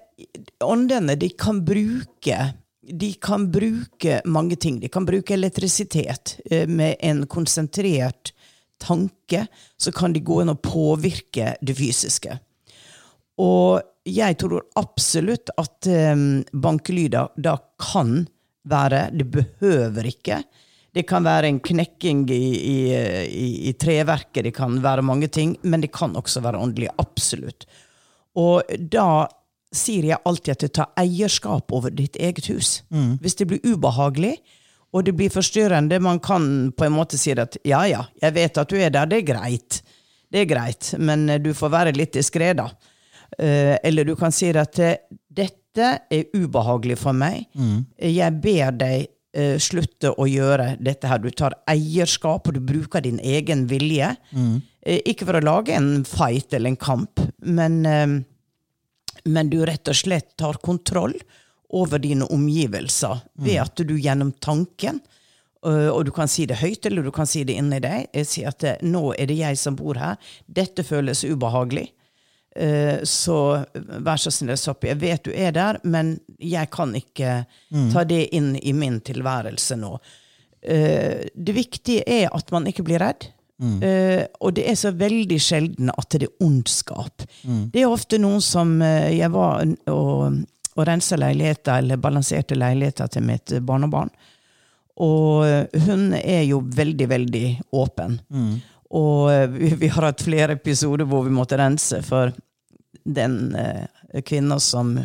åndene, 0.65 1.15
de 1.15 1.29
kan 1.37 1.63
bruke 1.65 2.39
de 2.87 3.09
kan 3.19 3.49
bruke 3.51 4.21
mange 4.25 4.55
ting. 4.55 4.79
De 4.79 4.87
kan 4.87 5.05
bruke 5.05 5.33
elektrisitet. 5.35 6.37
eh, 6.45 6.67
Med 6.67 6.95
en 6.99 7.25
konsentrert 7.27 8.31
tanke 8.79 9.47
så 9.77 9.91
kan 9.91 10.13
de 10.13 10.21
gå 10.23 10.41
inn 10.41 10.53
og 10.53 10.61
påvirke 10.61 11.55
det 11.61 11.75
fysiske. 11.77 12.37
Og 13.41 13.81
jeg 14.07 14.37
tror 14.39 14.63
absolutt 14.79 15.51
at 15.59 15.89
um, 15.91 16.43
bankelyder 16.53 17.33
da 17.35 17.57
kan 17.81 18.27
være 18.67 19.09
Det 19.15 19.27
behøver 19.31 20.07
ikke. 20.09 20.41
Det 20.97 21.05
kan 21.05 21.25
være 21.25 21.51
en 21.51 21.59
knekking 21.61 22.25
i, 22.33 22.43
i, 22.57 22.77
i, 23.29 23.47
i 23.69 23.73
treverket, 23.77 24.47
det 24.47 24.55
kan 24.57 24.79
være 24.81 25.05
mange 25.05 25.29
ting, 25.29 25.53
men 25.61 25.83
det 25.83 25.91
kan 25.93 26.15
også 26.17 26.41
være 26.41 26.57
åndelig. 26.57 26.89
Absolutt. 26.97 27.67
Og 28.37 28.65
da 28.93 29.27
sier 29.75 30.07
jeg 30.09 30.23
alltid 30.25 30.55
at 30.55 30.63
du 30.63 30.73
tar 30.79 30.93
eierskap 30.97 31.73
over 31.75 31.93
ditt 31.93 32.17
eget 32.17 32.49
hus. 32.49 32.79
Hvis 33.21 33.37
det 33.37 33.49
blir 33.51 33.61
ubehagelig, 33.67 34.39
og 34.95 35.05
det 35.05 35.13
blir 35.19 35.29
forstyrrende, 35.29 35.99
man 35.99 36.19
kan 36.23 36.71
på 36.71 36.87
en 36.87 36.95
måte 36.95 37.19
si 37.19 37.33
at 37.35 37.57
ja, 37.67 37.83
ja, 37.89 38.05
jeg 38.21 38.33
vet 38.37 38.57
at 38.57 38.69
du 38.71 38.77
er 38.79 38.93
der, 38.93 39.09
det 39.09 39.21
er 39.21 39.27
greit. 39.33 39.81
Det 40.31 40.43
er 40.43 40.49
greit, 40.49 40.93
men 40.99 41.29
eh, 41.29 41.41
du 41.43 41.53
får 41.55 41.71
være 41.71 41.95
litt 41.95 42.15
diskré, 42.17 42.53
da. 42.57 42.69
Eh, 43.37 43.75
eller 43.83 44.07
du 44.07 44.15
kan 44.19 44.33
si 44.35 44.49
at 44.51 44.79
eh, 44.83 44.97
dette 45.27 45.91
er 46.09 46.31
ubehagelig 46.33 46.97
for 46.99 47.15
meg. 47.15 47.45
Jeg 48.01 48.41
ber 48.43 48.73
deg 48.79 49.07
eh, 49.33 49.57
slutte 49.59 50.13
å 50.15 50.27
gjøre 50.29 50.75
dette 50.79 51.07
her. 51.07 51.19
Du 51.19 51.29
tar 51.31 51.55
eierskap, 51.69 52.47
og 52.47 52.53
du 52.53 52.59
bruker 52.59 53.01
din 53.01 53.19
egen 53.19 53.65
vilje. 53.67 54.15
Eh, 54.81 55.01
ikke 55.05 55.25
for 55.27 55.39
å 55.39 55.43
lage 55.43 55.75
en 55.75 56.03
fight 56.07 56.53
eller 56.53 56.69
en 56.73 56.79
kamp, 56.79 57.19
men, 57.43 57.85
eh, 57.85 58.07
men 59.25 59.49
du 59.49 59.65
rett 59.65 59.87
og 59.87 59.95
slett 59.95 60.37
tar 60.37 60.59
kontroll 60.63 61.13
over 61.69 61.99
dine 61.99 62.25
omgivelser 62.31 63.19
ved 63.35 63.59
at 63.59 63.75
du 63.75 63.97
gjennom 63.99 64.31
tanken 64.39 65.01
øh, 65.65 65.89
og 65.91 66.05
du 66.05 66.11
kan 66.15 66.29
si 66.31 66.45
det 66.47 66.61
høyt, 66.61 66.85
eller 66.85 67.03
du 67.03 67.11
kan 67.11 67.27
si 67.27 67.43
det 67.43 67.57
inni 67.59 67.79
deg. 67.83 68.07
Jeg 68.15 68.25
sier 68.29 68.53
at 68.53 68.63
eh, 68.63 68.77
nå 68.81 69.13
er 69.17 69.27
det 69.27 69.35
jeg 69.41 69.57
som 69.59 69.75
bor 69.75 69.99
her. 69.99 70.15
Dette 70.47 70.85
føles 70.87 71.25
ubehagelig. 71.27 71.89
Eh, 72.57 72.99
Så 73.05 73.37
vær 74.01 74.17
så 74.17 74.31
snill, 74.33 74.57
Soppi, 74.57 74.87
jeg 74.89 74.99
vet 75.01 75.23
du 75.27 75.31
er 75.33 75.51
der, 75.53 75.77
men 75.83 76.15
jeg 76.39 76.69
kan 76.73 76.93
ikke 76.97 77.45
ta 77.93 78.03
det 78.03 78.29
inn 78.33 78.55
i 78.57 78.73
min 78.73 78.99
tilværelse 79.01 79.77
nå. 79.77 79.97
Eh, 80.63 81.27
Det 81.35 81.53
viktige 81.55 82.03
er 82.07 82.29
at 82.33 82.51
man 82.51 82.65
ikke 82.67 82.83
blir 82.87 82.99
redd. 83.03 83.27
Eh, 83.81 84.25
og 84.41 84.53
det 84.53 84.67
er 84.69 84.75
så 84.77 84.91
veldig 84.93 85.37
sjelden 85.41 85.89
at 85.97 86.09
det 86.13 86.27
er 86.27 86.45
ondskap. 86.45 87.23
Det 87.73 87.81
er 87.81 87.89
ofte 87.89 88.17
noen 88.21 88.41
som 88.41 88.79
Jeg 88.81 89.31
var 89.33 89.65
og, 89.87 90.43
og 90.77 90.85
rensa 90.87 91.17
leiligheter, 91.17 91.77
eller 91.79 91.97
balanserte 91.97 92.55
leiligheter 92.55 93.07
til 93.09 93.23
mitt 93.23 93.53
barnebarn. 93.65 94.09
Og 94.97 95.45
hun 95.85 96.13
er 96.13 96.43
jo 96.49 96.61
veldig, 96.73 97.07
veldig 97.09 97.45
åpen. 97.73 98.19
Og 98.89 99.29
eh, 99.31 99.47
vi, 99.51 99.69
vi 99.75 99.87
har 99.91 100.05
hatt 100.11 100.21
flere 100.23 100.53
episoder 100.55 101.05
hvor 101.05 101.25
vi 101.25 101.33
måtte 101.35 101.57
rense 101.59 101.99
for 102.07 102.31
den 103.15 103.55
eh, 103.55 104.21
kvinna 104.25 104.59
som 104.59 104.97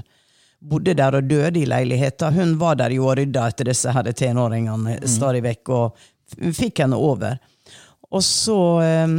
bodde 0.62 0.94
der 0.94 1.16
og 1.18 1.26
døde 1.30 1.58
i 1.60 1.66
leiligheten. 1.66 2.34
Hun 2.34 2.56
var 2.58 2.78
der 2.78 2.94
jo 2.94 3.08
og 3.10 3.16
rydda 3.18 3.48
etter 3.50 3.70
disse 3.70 3.92
her 3.94 4.10
tenåringene 4.12 5.00
stadig 5.10 5.42
vekk, 5.46 5.72
og 5.74 6.54
fikk 6.54 6.84
henne 6.84 6.98
over. 6.98 7.38
Og 8.12 8.24
så 8.24 8.58
eh, 8.84 9.18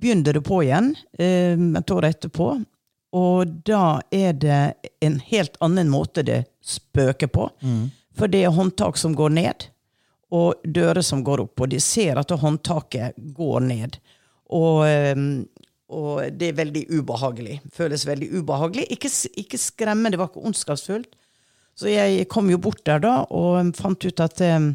begynte 0.00 0.34
det 0.36 0.44
på 0.46 0.62
igjen 0.64 0.92
eh, 1.18 1.56
et 1.56 1.94
år 1.94 2.10
etterpå. 2.12 2.50
Og 3.16 3.54
da 3.64 4.00
er 4.12 4.34
det 4.36 4.60
en 5.00 5.20
helt 5.30 5.56
annen 5.64 5.88
måte 5.88 6.24
det 6.26 6.42
spøker 6.66 7.30
på. 7.32 7.48
For 8.16 8.28
det 8.32 8.42
er 8.44 8.52
håndtak 8.52 8.98
som 9.00 9.14
går 9.16 9.32
ned, 9.36 9.68
og 10.34 10.60
dører 10.64 11.04
som 11.06 11.22
går 11.24 11.44
opp. 11.46 11.62
Og 11.64 11.70
de 11.72 11.80
ser 11.80 12.18
at 12.20 12.34
håndtaket 12.42 13.16
går 13.36 13.60
ned. 13.64 13.96
Og, 14.52 14.86
eh, 14.86 15.16
og 15.92 16.32
det 16.34 16.50
er 16.50 16.58
veldig 16.58 16.86
ubehagelig. 16.90 17.60
Føles 17.74 18.06
veldig 18.06 18.30
ubehagelig. 18.40 18.88
Ikke, 18.96 19.10
ikke 19.38 19.60
skremmende, 19.60 20.14
det 20.14 20.20
var 20.20 20.32
ikke 20.32 20.46
ondskapsfullt. 20.48 21.12
Så 21.76 21.90
jeg 21.92 22.24
kom 22.32 22.48
jo 22.50 22.58
bort 22.58 22.82
der 22.88 23.02
da 23.04 23.18
og 23.36 23.74
fant 23.76 24.04
ut 24.06 24.22
at 24.24 24.40
um, 24.56 24.70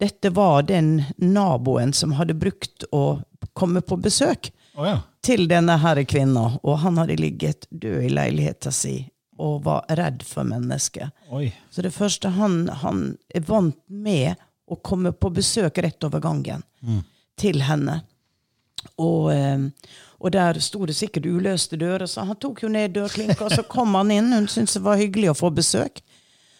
dette 0.00 0.30
var 0.32 0.64
den 0.68 1.02
naboen 1.20 1.92
som 1.96 2.14
hadde 2.16 2.38
brukt 2.40 2.86
å 2.92 3.20
komme 3.56 3.82
på 3.84 3.98
besøk 4.00 4.48
oh, 4.76 4.86
ja. 4.88 4.96
til 5.24 5.44
denne 5.48 5.76
her 5.80 6.00
kvinna, 6.08 6.54
og 6.62 6.80
han 6.82 6.96
hadde 7.00 7.18
ligget 7.20 7.68
død 7.70 8.08
i 8.08 8.12
leiligheten 8.12 8.74
si 8.74 8.96
og 9.36 9.66
var 9.66 9.84
redd 9.98 10.22
for 10.24 10.48
mennesket. 10.48 11.12
Oi. 11.36 11.50
Så 11.68 11.84
det 11.84 11.92
første 11.92 12.30
han, 12.38 12.62
han 12.80 13.10
vant 13.44 13.76
med 13.92 14.40
å 14.66 14.78
komme 14.80 15.12
på 15.12 15.28
besøk 15.36 15.82
rett 15.84 16.04
over 16.08 16.22
gangen 16.24 16.64
til 17.36 17.60
henne. 17.68 18.00
Og, 18.96 19.32
eh, 19.32 19.58
og 20.20 20.32
der 20.32 20.58
sto 20.64 20.86
det 20.88 20.96
sikkert 20.96 21.26
uløste 21.28 21.76
dører, 21.80 22.06
så 22.08 22.24
han 22.26 22.36
tok 22.40 22.62
jo 22.64 22.68
ned 22.72 22.94
dørklinka, 22.96 23.44
og 23.44 23.52
så 23.52 23.64
kom 23.68 23.94
han 23.98 24.10
inn. 24.14 24.32
Hun 24.32 24.46
syntes 24.48 24.78
det 24.78 24.82
var 24.86 24.96
hyggelig 25.00 25.32
å 25.32 25.38
få 25.38 25.50
besøk. 25.54 26.00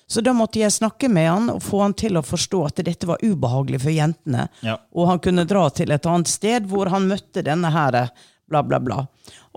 Så 0.09 0.23
da 0.23 0.31
måtte 0.37 0.61
jeg 0.61 0.71
snakke 0.71 1.09
med 1.11 1.27
han 1.27 1.49
og 1.51 1.65
få 1.67 1.81
han 1.83 1.95
til 1.99 2.15
å 2.15 2.23
forstå 2.23 2.61
at 2.69 2.83
dette 2.87 3.09
var 3.09 3.19
ubehagelig 3.27 3.81
for 3.83 3.91
jentene. 3.91 4.45
Ja. 4.63 4.77
Og 4.95 5.09
han 5.11 5.19
kunne 5.19 5.47
dra 5.51 5.65
til 5.75 5.91
et 5.91 6.07
annet 6.07 6.31
sted 6.31 6.69
hvor 6.71 6.93
han 6.93 7.09
møtte 7.11 7.43
denne 7.43 7.73
her, 7.75 7.99
bla, 8.47 8.63
bla, 8.63 8.79
bla. 8.79 9.01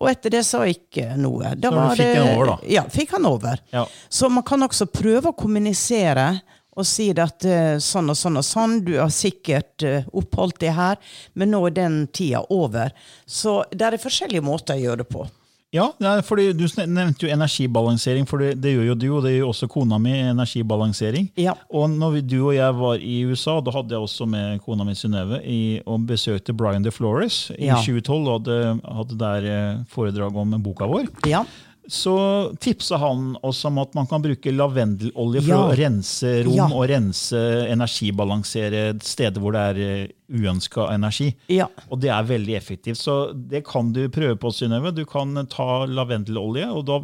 Og 0.02 0.10
etter 0.10 0.34
det 0.34 0.42
sa 0.48 0.64
ikke 0.66 1.12
noe. 1.22 1.52
Da 1.60 1.70
fikk 1.92 1.98
det- 2.02 2.16
han 2.18 2.32
over, 2.34 2.46
da? 2.46 2.58
Ja, 2.66 2.84
fikk 2.90 3.12
han 3.12 3.26
over. 3.30 3.60
Ja. 3.72 3.86
Så 4.10 4.30
man 4.32 4.44
kan 4.44 4.62
også 4.66 4.88
prøve 4.90 5.30
å 5.30 5.38
kommunisere 5.38 6.42
og 6.80 6.88
sier 6.88 7.20
at 7.26 7.46
eh, 7.46 7.76
sånn 7.84 8.10
og 8.14 8.18
sånn 8.20 8.40
og 8.40 8.46
sånn, 8.48 8.78
du 8.88 8.96
har 9.00 9.12
sikkert 9.14 9.84
eh, 9.86 10.08
oppholdt 10.16 10.62
deg 10.64 10.78
her, 10.78 11.02
men 11.36 11.52
nå 11.54 11.62
er 11.68 11.76
den 11.76 12.00
tida 12.16 12.46
over. 12.50 12.96
Så 13.28 13.62
det 13.72 13.86
er 13.90 14.00
forskjellige 14.02 14.46
måter 14.46 14.80
å 14.80 14.84
gjøre 14.88 15.04
det 15.04 15.10
på. 15.12 15.28
Ja, 15.72 15.92
fordi 16.26 16.48
Du 16.58 16.64
nevnte 16.88 17.28
jo 17.28 17.30
energibalansering, 17.30 18.26
for 18.26 18.42
det, 18.42 18.56
det 18.58 18.72
gjør 18.74 18.88
jo 18.88 18.96
du, 18.98 19.08
og 19.14 19.24
det 19.26 19.36
gjør 19.36 19.44
jo 19.44 19.50
også 19.52 19.68
kona 19.70 20.00
mi. 20.02 20.16
energibalansering. 20.18 21.28
Ja. 21.38 21.54
Og 21.70 21.92
når 21.94 22.16
vi, 22.16 22.22
du 22.26 22.38
og 22.48 22.56
jeg 22.56 22.74
var 22.80 22.98
i 23.06 23.20
USA, 23.30 23.60
da 23.62 23.76
hadde 23.76 23.94
jeg 23.94 24.02
også 24.08 24.26
med 24.26 24.64
kona 24.66 24.88
mi 24.88 24.96
Synnøve 24.98 25.38
og 25.86 26.08
besøkte 26.10 26.56
Brian 26.58 26.82
DeFlores 26.86 27.52
i 27.54 27.70
Ja. 27.70 27.78
2012 27.86 28.18
og 28.18 28.32
hadde, 28.40 28.60
hadde 28.98 29.20
der 29.22 29.50
eh, 29.54 29.84
foredrag 29.94 30.36
om 30.42 30.58
boka 30.64 30.90
vår. 30.90 31.06
Ja. 31.30 31.44
Så 31.90 32.14
tipsa 32.62 32.98
han 33.02 33.32
oss 33.44 33.64
om 33.66 33.80
at 33.82 33.96
man 33.98 34.06
kan 34.08 34.22
bruke 34.22 34.52
lavendelolje 34.54 35.42
for 35.42 35.50
Ja. 35.56 35.62
å 35.72 35.76
rense 35.78 36.34
rom 36.46 36.56
Ja. 36.56 36.68
og 36.70 36.88
rense 36.92 37.40
energibalansere 37.68 39.02
steder 39.02 39.42
hvor 39.42 39.54
det 39.58 39.64
er 39.66 40.08
uønska 40.30 40.90
energi. 40.94 41.32
Ja. 41.50 41.68
Og 41.90 42.00
det 42.04 42.10
er 42.14 42.24
veldig 42.30 42.56
effektivt. 42.58 42.98
Så 43.02 43.34
det 43.34 43.64
kan 43.66 43.92
du 43.92 44.08
prøve 44.10 44.38
på, 44.38 44.52
Synnøve. 44.54 44.94
Du 44.94 45.04
kan 45.06 45.34
ta 45.50 45.86
lavendelolje, 45.90 46.70
og 46.72 46.86
da 46.86 47.00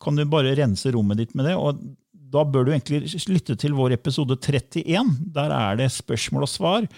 kan 0.00 0.16
du 0.16 0.24
bare 0.28 0.54
rense 0.56 0.92
rommet 0.92 1.16
ditt 1.16 1.34
med 1.34 1.46
det. 1.46 1.56
og 1.56 1.78
da 2.28 2.42
bør 2.44 2.64
du 2.66 2.72
egentlig 2.72 3.06
lytte 3.30 3.54
til 3.56 3.70
vår 3.72 3.92
episode 3.94 4.34
31. 4.36 5.32
Der 5.32 5.48
er 5.54 5.76
det 5.78 5.86
spørsmål 5.94 6.42
og 6.42 6.48
svar 6.50 6.88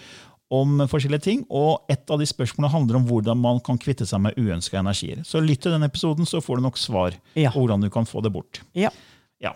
om 0.51 0.79
forskjellige 0.89 1.21
ting. 1.25 1.43
Og 1.49 1.85
et 1.93 2.09
av 2.09 2.19
de 2.21 2.25
spørsmålene 2.29 2.71
handler 2.73 2.97
om 2.99 3.05
hvordan 3.09 3.37
man 3.37 3.59
kan 3.65 3.77
kvitte 3.77 4.07
seg 4.09 4.21
med 4.23 4.37
uønska 4.39 4.79
energier. 4.81 5.21
Så 5.27 5.41
lytt 5.43 5.61
til 5.65 5.71
den 5.75 5.85
episoden, 5.85 6.25
så 6.25 6.41
får 6.41 6.57
du 6.57 6.65
nok 6.65 6.77
svar 6.81 7.13
Ja. 7.35 7.51
på 7.51 7.61
hvordan 7.61 7.81
du 7.85 7.89
kan 7.93 8.05
få 8.09 8.21
det 8.23 8.31
bort. 8.33 8.61
ja. 8.73 8.89
Ja. 9.41 9.53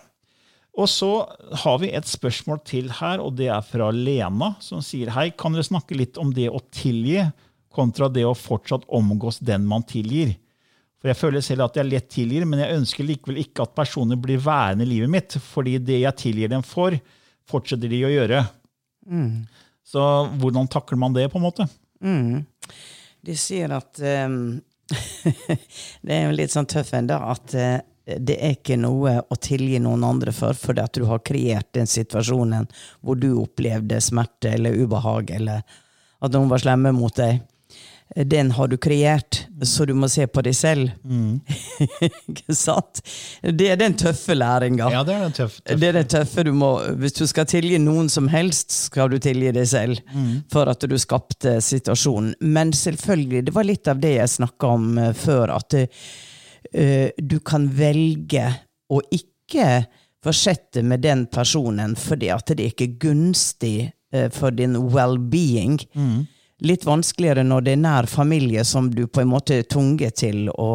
Og 0.76 0.88
så 0.88 1.26
har 1.62 1.78
vi 1.78 1.92
et 1.94 2.04
spørsmål 2.06 2.58
til 2.64 2.88
her, 2.90 3.20
og 3.20 3.36
det 3.36 3.46
er 3.48 3.60
fra 3.62 3.90
Lena, 3.92 4.56
som 4.60 4.80
sier 4.82 5.10
hei, 5.10 5.30
kan 5.30 5.52
dere 5.52 5.62
snakke 5.62 5.94
litt 5.96 6.16
om 6.18 6.32
det 6.34 6.48
å 6.50 6.58
tilgi 6.72 7.20
kontra 7.74 8.08
det 8.08 8.24
å 8.24 8.34
fortsatt 8.34 8.82
omgås 8.88 9.38
den 9.38 9.66
man 9.66 9.82
tilgir? 9.82 10.36
For 11.00 11.08
jeg 11.12 11.16
føler 11.20 11.40
selv 11.44 11.64
at 11.66 11.74
jeg 11.76 11.86
lett 11.90 12.08
tilgir, 12.08 12.46
men 12.46 12.58
jeg 12.58 12.78
ønsker 12.78 13.04
likevel 13.06 13.38
ikke 13.44 13.62
at 13.62 13.74
personer 13.76 14.16
blir 14.16 14.38
værende 14.38 14.82
i 14.86 14.88
livet 14.94 15.10
mitt, 15.10 15.36
fordi 15.52 15.78
det 15.78 16.00
jeg 16.00 16.16
tilgir 16.16 16.48
dem 16.48 16.62
for, 16.62 16.96
fortsetter 17.46 17.90
de 17.92 18.02
å 18.08 18.10
gjøre. 18.14 18.44
Så 19.84 20.02
hvordan 20.40 20.68
takler 20.72 21.00
man 21.00 21.16
det, 21.16 21.28
på 21.32 21.38
en 21.38 21.46
måte? 21.46 21.68
De 23.24 23.36
sier 23.36 23.72
at 23.76 24.00
um, 24.00 24.60
Det 26.04 26.12
er 26.12 26.26
jo 26.26 26.36
litt 26.36 26.52
sånn 26.52 26.68
tøff 26.68 26.92
en 26.96 27.08
da, 27.08 27.20
at 27.32 27.54
uh, 27.56 27.78
det 28.04 28.36
er 28.36 28.58
ikke 28.58 28.76
noe 28.76 29.16
å 29.32 29.36
tilgi 29.40 29.78
noen 29.80 30.04
andre 30.04 30.32
for, 30.36 30.56
fordi 30.56 30.82
at 30.84 30.96
du 30.98 31.06
har 31.08 31.22
kreert 31.24 31.70
den 31.76 31.88
situasjonen 31.88 32.66
hvor 33.00 33.16
du 33.16 33.30
opplevde 33.40 34.00
smerte 34.04 34.52
eller 34.58 34.76
ubehag, 34.76 35.32
eller 35.38 35.62
at 36.20 36.34
noen 36.34 36.50
var 36.52 36.60
slemme 36.60 36.92
mot 36.96 37.14
deg. 37.16 37.40
Den 38.14 38.50
har 38.50 38.68
du 38.68 38.76
kreert, 38.76 39.46
så 39.62 39.84
du 39.84 39.94
må 39.96 40.06
se 40.12 40.26
på 40.30 40.42
deg 40.44 40.54
selv. 40.54 40.90
ikke 42.30 42.54
sant? 42.54 43.00
Det 43.42 43.70
er 43.72 43.78
den 43.80 43.96
tøffe 43.98 44.36
læringa. 44.36 44.90
det 45.08 45.14
er 45.16 45.24
den 45.24 45.34
tøffe. 45.34 45.62
Det 45.64 45.88
er 45.88 45.96
den 45.96 46.10
tøffe 46.12 46.44
du 46.46 46.52
må 46.54 46.68
Hvis 47.00 47.16
du 47.16 47.24
skal 47.26 47.48
tilgi 47.50 47.80
noen 47.82 48.10
som 48.12 48.28
helst, 48.30 48.70
skal 48.90 49.10
du 49.10 49.16
tilgi 49.18 49.50
deg 49.56 49.66
selv 49.66 50.14
for 50.52 50.70
at 50.70 50.84
du 50.86 50.94
skapte 51.00 51.56
situasjonen. 51.64 52.36
Men 52.40 52.70
selvfølgelig, 52.76 53.46
det 53.48 53.56
var 53.56 53.66
litt 53.66 53.90
av 53.90 53.98
det 54.04 54.14
jeg 54.18 54.34
snakka 54.36 54.70
om 54.76 54.86
eh, 54.98 55.10
før, 55.16 55.56
at 55.56 55.74
uh, 55.80 57.08
du 57.18 57.38
kan 57.40 57.66
velge 57.72 58.46
å 58.92 59.00
ikke 59.10 59.86
fortsette 60.24 60.84
med 60.86 61.02
den 61.04 61.26
personen 61.32 61.96
fordi 61.98 62.30
at 62.32 62.52
det 62.56 62.70
ikke 62.70 62.86
er 62.86 62.96
gunstig 63.02 63.76
uh, 64.14 64.28
for 64.32 64.54
din 64.54 64.76
well-being. 64.92 65.80
Litt 66.64 66.86
vanskeligere 66.88 67.44
når 67.44 67.66
det 67.66 67.76
er 67.76 67.82
nær 67.84 68.08
familie 68.08 68.64
som 68.64 68.88
du 68.90 69.04
på 69.06 69.20
en 69.20 69.30
måte 69.34 69.60
er 69.60 69.68
tvunget 69.68 70.22
til 70.24 70.48
å 70.50 70.72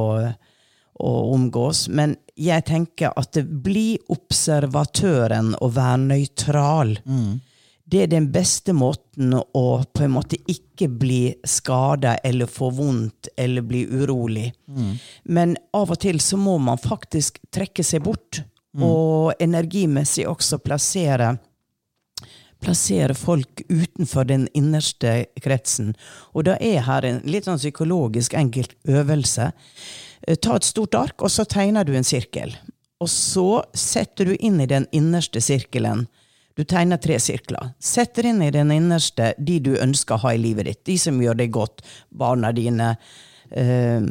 å 0.99 1.11
omgås. 1.33 1.87
Men 1.89 2.15
jeg 2.39 2.65
tenker 2.67 3.13
at 3.15 3.39
blir 3.63 3.99
observatøren 4.11 5.53
og 5.59 5.75
være 5.77 6.01
nøytral. 6.09 6.95
Det 7.89 8.03
er 8.03 8.11
den 8.11 8.27
beste 8.31 8.75
måten 8.75 9.33
å 9.33 9.65
på 9.93 10.05
en 10.05 10.13
måte 10.13 10.37
ikke 10.51 10.89
bli 10.91 11.21
skada 11.47 12.17
eller 12.23 12.51
få 12.51 12.69
vondt 12.75 13.31
eller 13.37 13.65
bli 13.65 13.85
urolig. 13.87 14.51
Men 15.23 15.55
av 15.73 15.95
og 15.95 16.01
til 16.03 16.19
så 16.21 16.37
må 16.37 16.57
man 16.61 16.77
faktisk 16.77 17.39
trekke 17.51 17.83
seg 17.83 18.03
bort, 18.05 18.43
og 18.79 19.33
energimessig 19.41 20.27
også 20.29 20.59
plassere 20.61 21.37
plassere 22.63 23.15
folk 23.15 23.61
utenfor 23.69 24.27
den 24.29 24.47
innerste 24.57 25.25
kretsen. 25.43 25.93
Og 26.35 26.45
da 26.49 26.57
er 26.59 26.83
her 26.87 27.07
en 27.07 27.21
litt 27.23 27.47
sånn 27.47 27.61
psykologisk 27.61 28.35
enkel 28.35 28.67
øvelse. 28.87 29.51
Eh, 30.27 30.35
Ta 30.35 30.57
et 30.59 30.67
stort 30.67 30.95
ark, 30.99 31.21
og 31.23 31.31
så 31.31 31.45
tegner 31.47 31.87
du 31.87 31.93
en 31.95 32.07
sirkel. 32.07 32.55
Og 32.99 33.07
så 33.07 33.63
setter 33.73 34.27
du 34.27 34.35
inn 34.39 34.59
i 34.59 34.67
den 34.67 34.85
innerste 34.91 35.39
sirkelen. 35.41 36.07
Du 36.59 36.65
tegner 36.67 36.99
tre 36.99 37.15
sirkler. 37.23 37.69
Setter 37.79 38.25
inn 38.27 38.41
i 38.43 38.51
den 38.51 38.73
innerste 38.75 39.31
de 39.39 39.59
du 39.63 39.77
ønsker 39.79 40.17
å 40.17 40.23
ha 40.25 40.33
i 40.35 40.41
livet 40.43 40.67
ditt. 40.67 40.81
De 40.89 40.97
som 40.99 41.21
gjør 41.23 41.37
deg 41.39 41.53
godt. 41.55 41.79
Barna 42.11 42.51
dine. 42.51 42.97
eh, 43.55 44.01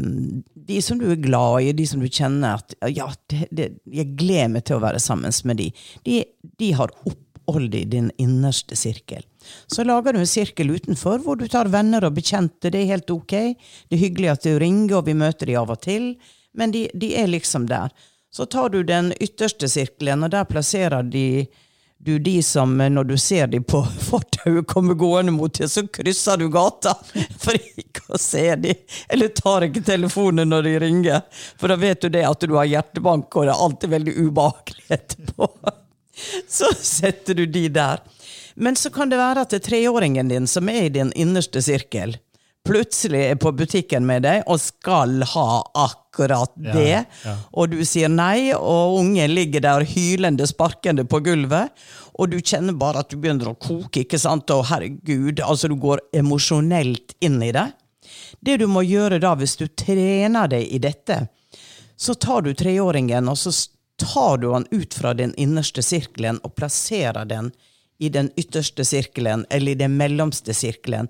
de 0.68 0.80
som 0.82 0.98
du 0.98 1.10
er 1.12 1.20
glad 1.20 1.62
i, 1.62 1.72
de 1.76 1.84
som 1.86 2.00
du 2.00 2.08
kjenner 2.08 2.56
at 2.56 2.74
ja, 2.96 3.10
det, 3.28 3.46
det, 3.52 3.68
jeg 3.92 4.16
gleder 4.18 4.48
meg 4.56 4.64
til 4.64 4.78
å 4.78 4.82
være 4.86 4.98
sammen 5.00 5.32
med 5.44 5.60
de. 5.60 5.68
De, 6.08 6.22
de 6.58 6.72
har 6.72 6.90
opphold 7.48 7.74
i 7.74 7.84
din 7.84 8.10
innerste 8.18 8.76
sirkel. 8.76 9.22
Så 9.66 9.84
lager 9.84 10.12
du 10.12 10.20
en 10.20 10.26
sirkel 10.26 10.70
utenfor 10.70 11.18
hvor 11.18 11.36
du 11.36 11.48
tar 11.48 11.66
venner 11.72 12.04
og 12.04 12.12
bekjente. 12.12 12.70
Det 12.70 12.82
er 12.82 12.92
helt 12.92 13.10
ok. 13.10 13.32
Det 13.88 13.96
er 13.96 14.04
hyggelig 14.04 14.28
at 14.28 14.42
du 14.44 14.58
ringer, 14.58 14.98
og 14.98 15.06
vi 15.06 15.14
møter 15.14 15.46
de 15.46 15.56
av 15.56 15.70
og 15.70 15.80
til. 15.80 16.12
Men 16.52 16.70
de, 16.74 16.88
de 16.94 17.14
er 17.16 17.26
liksom 17.26 17.66
der. 17.66 17.88
Så 18.30 18.46
tar 18.46 18.68
du 18.68 18.82
den 18.82 19.14
ytterste 19.20 19.68
sirkelen, 19.68 20.24
og 20.24 20.30
der 20.30 20.44
plasserer 20.44 21.02
de, 21.02 21.46
du 21.98 22.18
de 22.18 22.42
som, 22.42 22.80
eh, 22.80 22.90
når 22.92 23.04
du 23.08 23.16
ser 23.16 23.46
de 23.46 23.60
på 23.60 23.80
fortauet 24.10 24.68
komme 24.68 24.94
gående 24.94 25.32
mot 25.32 25.54
deg, 25.54 25.70
så 25.72 25.86
krysser 25.88 26.36
du 26.36 26.48
gata 26.52 26.92
for 27.42 27.56
ikke 27.56 28.04
å 28.12 28.20
se 28.20 28.44
de. 28.60 28.76
Eller 29.08 29.32
tar 29.32 29.70
ikke 29.70 29.86
telefonen 29.88 30.52
når 30.52 30.68
de 30.68 30.78
ringer, 30.84 31.24
for 31.56 31.72
da 31.72 31.80
vet 31.80 32.04
du 32.04 32.12
det 32.12 32.26
at 32.28 32.44
du 32.44 32.56
har 32.58 32.68
hjertebank, 32.68 33.32
og 33.32 33.48
det 33.48 33.56
er 33.56 33.66
alltid 33.68 33.96
veldig 33.96 34.18
ubehagelig 34.28 34.88
etterpå. 35.00 35.52
Så 36.58 36.70
setter 36.74 37.34
du 37.34 37.46
de 37.46 37.68
der. 37.68 38.02
Men 38.58 38.76
så 38.76 38.90
kan 38.90 39.10
det 39.10 39.20
være 39.20 39.44
at 39.44 39.52
det 39.52 39.60
er 39.60 39.68
treåringen 39.68 40.30
din 40.32 40.48
som 40.50 40.68
er 40.68 40.88
i 40.88 40.90
din 40.90 41.12
innerste 41.14 41.62
sirkel, 41.62 42.16
plutselig 42.66 43.20
er 43.30 43.38
på 43.40 43.52
butikken 43.54 44.02
med 44.06 44.24
deg 44.26 44.42
og 44.50 44.58
skal 44.60 45.22
ha 45.30 45.46
akkurat 45.78 46.52
det, 46.58 47.04
og 47.54 47.70
du 47.72 47.78
sier 47.86 48.10
nei, 48.10 48.50
og 48.52 48.98
ungen 48.98 49.30
ligger 49.30 49.62
der 49.64 49.86
hylende, 49.86 50.46
sparkende 50.50 51.06
på 51.08 51.22
gulvet, 51.24 51.70
og 52.18 52.32
du 52.32 52.40
kjenner 52.42 52.74
bare 52.74 53.04
at 53.04 53.12
du 53.12 53.16
begynner 53.22 53.52
å 53.52 53.56
koke, 53.62 54.02
ikke 54.02 54.18
sant, 54.18 54.50
og 54.50 54.66
herregud, 54.72 55.38
altså 55.38 55.70
du 55.70 55.78
går 55.78 56.02
emosjonelt 56.18 57.14
inn 57.24 57.38
i 57.46 57.54
det. 57.54 57.68
Det 58.42 58.58
du 58.58 58.66
må 58.66 58.82
gjøre 58.82 59.20
da, 59.22 59.36
hvis 59.38 59.54
du 59.60 59.68
trener 59.70 60.50
deg 60.50 60.66
i 60.66 60.82
dette, 60.82 61.22
så 61.98 62.14
tar 62.18 62.42
du 62.42 62.52
treåringen, 62.58 63.30
og 63.30 63.38
så 63.38 63.54
tar 63.98 64.38
du 64.42 64.52
han 64.52 64.66
ut 64.70 64.94
fra 64.94 65.14
den 65.14 65.34
innerste 65.34 65.82
sirkelen 65.82 66.38
og 66.46 66.54
plasserer 66.58 67.26
den 67.28 67.50
i 67.98 68.08
den 68.08 68.30
ytterste 68.36 68.84
sirkelen, 68.84 69.46
eller 69.50 69.72
i 69.72 69.74
den 69.74 69.96
mellomste 69.96 70.54
sirkelen. 70.54 71.08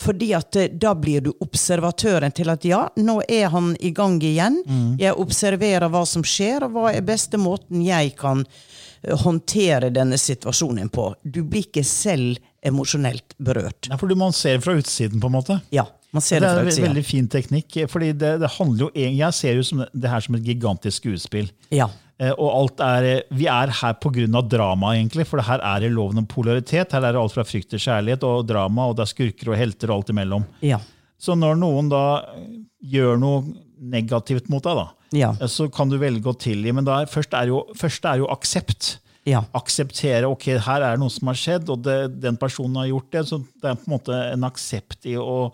Fordi 0.00 0.34
at 0.36 0.56
eh, 0.56 0.68
da 0.72 0.92
blir 0.94 1.24
du 1.24 1.30
observatøren 1.40 2.34
til 2.36 2.52
at 2.52 2.64
ja, 2.68 2.82
nå 3.00 3.22
er 3.28 3.48
han 3.54 3.72
i 3.80 3.90
gang 3.96 4.18
igjen. 4.20 4.60
Jeg 5.00 5.16
observerer 5.16 5.88
hva 5.92 6.04
som 6.06 6.24
skjer, 6.26 6.66
og 6.66 6.76
hva 6.76 6.92
er 6.92 7.06
beste 7.06 7.40
måten 7.40 7.80
jeg 7.86 8.12
kan 8.20 8.44
eh, 8.44 9.16
håndtere 9.24 9.88
denne 9.96 10.20
situasjonen 10.20 10.92
på. 10.92 11.08
Du 11.24 11.40
blir 11.42 11.64
ikke 11.70 11.86
selv 11.88 12.36
emosjonelt 12.66 13.36
berørt. 13.38 13.88
Ja, 13.88 13.96
for 13.96 14.12
man 14.18 14.36
ser 14.36 14.60
fra 14.60 14.76
utsiden, 14.76 15.22
på 15.22 15.30
en 15.32 15.38
måte. 15.38 15.60
Ja, 15.72 15.86
man 16.12 16.24
ser 16.24 16.40
Det 16.40 16.52
det 16.52 16.74
er 16.74 16.82
en 16.82 16.88
veldig 16.90 17.04
fin 17.04 17.28
teknikk. 17.28 17.78
fordi 17.88 18.12
det, 18.12 18.38
det 18.40 18.50
handler 18.58 18.86
jo, 18.86 18.90
Jeg 18.94 19.32
ser 19.34 19.56
jo 19.56 19.62
som, 19.62 19.86
det 19.92 20.10
her 20.10 20.20
som 20.20 20.36
et 20.36 20.44
gigantisk 20.44 21.02
skuespill. 21.04 21.48
Ja. 21.70 21.88
Eh, 22.18 22.32
Og 22.32 22.48
alt 22.48 22.80
er, 22.80 23.22
Vi 23.30 23.44
er 23.46 23.68
her 23.68 23.92
pga. 24.00 24.40
drama, 24.48 24.94
egentlig, 24.94 25.26
for 25.26 25.40
her 25.42 25.58
er 25.62 25.80
det 25.80 25.92
loven 25.92 26.18
om 26.18 26.26
polaritet. 26.26 26.92
Her 26.92 27.04
er 27.04 27.12
det 27.12 27.20
alt 27.20 27.32
fra 27.32 27.44
frykt 27.44 27.68
til 27.70 27.78
kjærlighet 27.78 28.22
og 28.24 28.46
drama, 28.46 28.86
og 28.88 28.96
det 28.96 29.02
er 29.02 29.12
skurker 29.14 29.50
og 29.52 29.56
helter 29.58 29.90
og 29.90 29.98
alt 30.00 30.08
imellom. 30.14 30.44
Ja. 30.62 30.78
Så 31.18 31.36
når 31.36 31.56
noen 31.60 31.88
da 31.90 32.24
gjør 32.84 33.18
noe 33.20 33.42
negativt 33.80 34.48
mot 34.48 34.62
deg, 34.64 34.76
da, 34.76 34.88
Ja. 35.12 35.30
eh, 35.40 35.46
så 35.46 35.70
kan 35.72 35.88
du 35.90 35.98
velge 35.98 36.24
å 36.24 36.36
tilgi. 36.38 36.72
Men 36.72 36.86
er, 36.88 37.04
først, 37.06 37.34
er 37.34 37.48
jo, 37.48 37.66
først 37.76 38.04
er 38.06 38.18
jo 38.18 38.26
aksept. 38.28 38.98
Ja. 39.26 39.42
Akseptere 39.54 40.24
ok, 40.30 40.44
her 40.62 40.82
er 40.82 40.92
det 40.96 41.00
noe 41.00 41.10
som 41.10 41.26
har 41.28 41.34
skjedd, 41.34 41.68
og 41.68 41.82
det, 41.82 42.20
den 42.20 42.36
personen 42.36 42.76
har 42.76 42.86
gjort 42.86 43.10
det. 43.10 43.24
Så 43.26 43.40
det 43.60 43.64
er 43.72 43.74
på 43.74 43.88
en 43.90 43.98
måte 43.98 44.32
en 44.32 44.44
aksept 44.44 45.04
i 45.04 45.16
å 45.16 45.52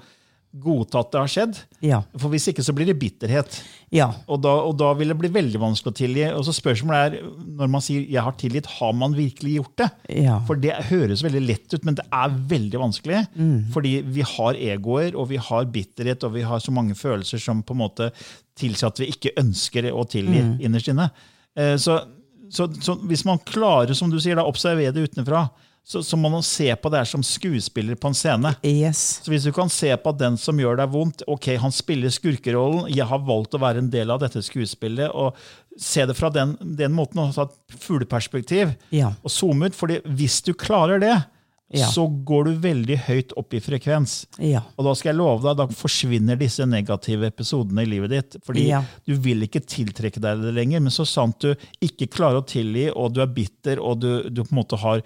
godta 0.52 1.00
at 1.00 1.12
det 1.12 1.20
har 1.20 1.30
skjedd. 1.32 1.58
Ja. 1.80 2.02
For 2.20 2.28
Hvis 2.32 2.48
ikke 2.50 2.64
så 2.64 2.74
blir 2.76 2.86
det 2.90 2.98
bitterhet. 3.00 3.54
Ja. 3.92 4.10
Og 4.28 4.42
da, 4.44 4.52
og 4.66 4.76
da 4.80 4.90
vil 4.98 5.08
det 5.12 5.16
bli 5.20 5.30
veldig 5.32 5.60
vanskelig 5.62 5.92
å 5.92 5.96
tilgi. 5.96 6.26
Og 6.36 6.44
så 6.44 6.52
Spørsmålet 6.56 7.16
er, 7.16 7.30
når 7.58 7.70
man 7.72 7.80
sier 7.80 8.04
'jeg 8.04 8.22
har 8.22 8.32
tilgitt', 8.32 8.66
har 8.78 8.92
man 8.92 9.14
virkelig 9.16 9.56
gjort 9.56 9.76
det? 9.76 9.90
Ja. 10.24 10.38
For 10.46 10.54
det 10.54 10.74
høres 10.90 11.22
veldig 11.24 11.46
lett 11.46 11.74
ut, 11.74 11.84
men 11.84 11.94
det 11.94 12.04
er 12.12 12.28
veldig 12.28 12.78
vanskelig. 12.78 13.26
Fordi 13.72 14.02
vi 14.02 14.20
har 14.22 14.54
egoer, 14.54 15.16
og 15.16 15.28
vi 15.28 15.36
har 15.36 15.64
bitterhet, 15.64 16.24
og 16.24 16.34
vi 16.34 16.42
har 16.42 16.58
så 16.60 16.70
mange 16.72 16.94
følelser 16.94 17.38
som 17.40 17.62
på 17.62 17.72
en 17.72 17.78
måte 17.88 18.12
tilsier 18.56 18.88
at 18.88 18.98
vi 18.98 19.06
ikke 19.06 19.32
ønsker 19.38 19.90
å 19.92 20.04
tilgi 20.08 20.58
innerst 20.60 20.88
inne. 20.88 21.10
Eh, 21.56 21.76
Så, 21.76 22.00
så, 22.50 22.68
så 22.80 22.94
hvis 23.08 23.24
man 23.24 23.38
klarer, 23.38 23.94
som 23.94 24.10
du 24.10 24.18
sier, 24.20 24.36
da, 24.36 24.44
observere 24.44 24.92
det 24.92 25.08
utenfra, 25.10 25.48
så, 25.84 25.98
så 26.06 26.16
må 26.16 26.30
man 26.30 26.44
se 26.46 26.68
på 26.78 26.90
det 26.92 27.00
her 27.02 27.08
som 27.10 27.24
skuespiller 27.26 27.96
på 27.98 28.08
en 28.12 28.14
scene. 28.14 28.52
Yes. 28.62 29.20
Så 29.24 29.32
hvis 29.32 29.42
du 29.48 29.50
kan 29.52 29.68
se 29.72 29.90
på 29.98 30.12
at 30.14 30.20
den 30.20 30.36
som 30.38 30.56
gjør 30.62 30.78
deg 30.78 30.92
vondt, 30.94 31.24
ok, 31.26 31.56
han 31.58 31.74
spiller 31.74 32.12
skurkerollen, 32.14 32.86
jeg 32.94 33.06
har 33.10 33.18
valgt 33.26 33.56
å 33.58 33.60
være 33.62 33.82
en 33.82 33.90
del 33.90 34.10
av 34.14 34.20
dette 34.22 34.42
skuespillet, 34.46 35.10
og 35.10 35.34
se 35.80 36.04
det 36.06 36.14
fra 36.18 36.30
den, 36.30 36.54
den 36.78 36.94
måten, 36.94 37.18
og 37.24 37.34
ta 37.34 37.48
et 37.48 37.78
fugleperspektiv, 37.82 38.74
Ja. 38.94 39.12
og 39.24 39.30
zoome 39.34 39.66
ut, 39.72 39.74
fordi 39.74 40.00
hvis 40.06 40.40
du 40.46 40.52
klarer 40.54 41.00
det, 41.02 41.16
Ja. 41.74 41.86
så 41.88 42.04
går 42.06 42.44
du 42.44 42.50
veldig 42.60 42.96
høyt 43.08 43.30
opp 43.40 43.54
i 43.56 43.60
frekvens. 43.64 44.26
Ja. 44.38 44.60
Og 44.76 44.84
da 44.84 44.92
skal 44.94 45.14
jeg 45.14 45.16
love 45.16 45.40
deg, 45.42 45.56
da 45.56 45.66
forsvinner 45.72 46.36
disse 46.36 46.66
negative 46.68 47.24
episodene 47.32 47.82
i 47.86 47.88
livet 47.88 48.10
ditt. 48.12 48.36
Fordi 48.44 48.66
Ja. 48.68 48.82
du 49.08 49.14
vil 49.16 49.40
ikke 49.48 49.64
tiltrekke 49.64 50.20
deg 50.20 50.42
det 50.42 50.52
lenger. 50.52 50.80
Men 50.80 50.90
så 50.92 51.06
sant 51.08 51.38
du 51.40 51.54
ikke 51.80 52.10
klarer 52.12 52.42
å 52.42 52.46
tilgi, 52.46 52.90
og 52.94 53.14
du 53.14 53.22
er 53.22 53.26
bitter, 53.26 53.80
og 53.80 54.00
du, 54.00 54.28
du 54.28 54.42
på 54.44 54.52
en 54.52 54.58
måte 54.60 54.76
har 54.78 55.00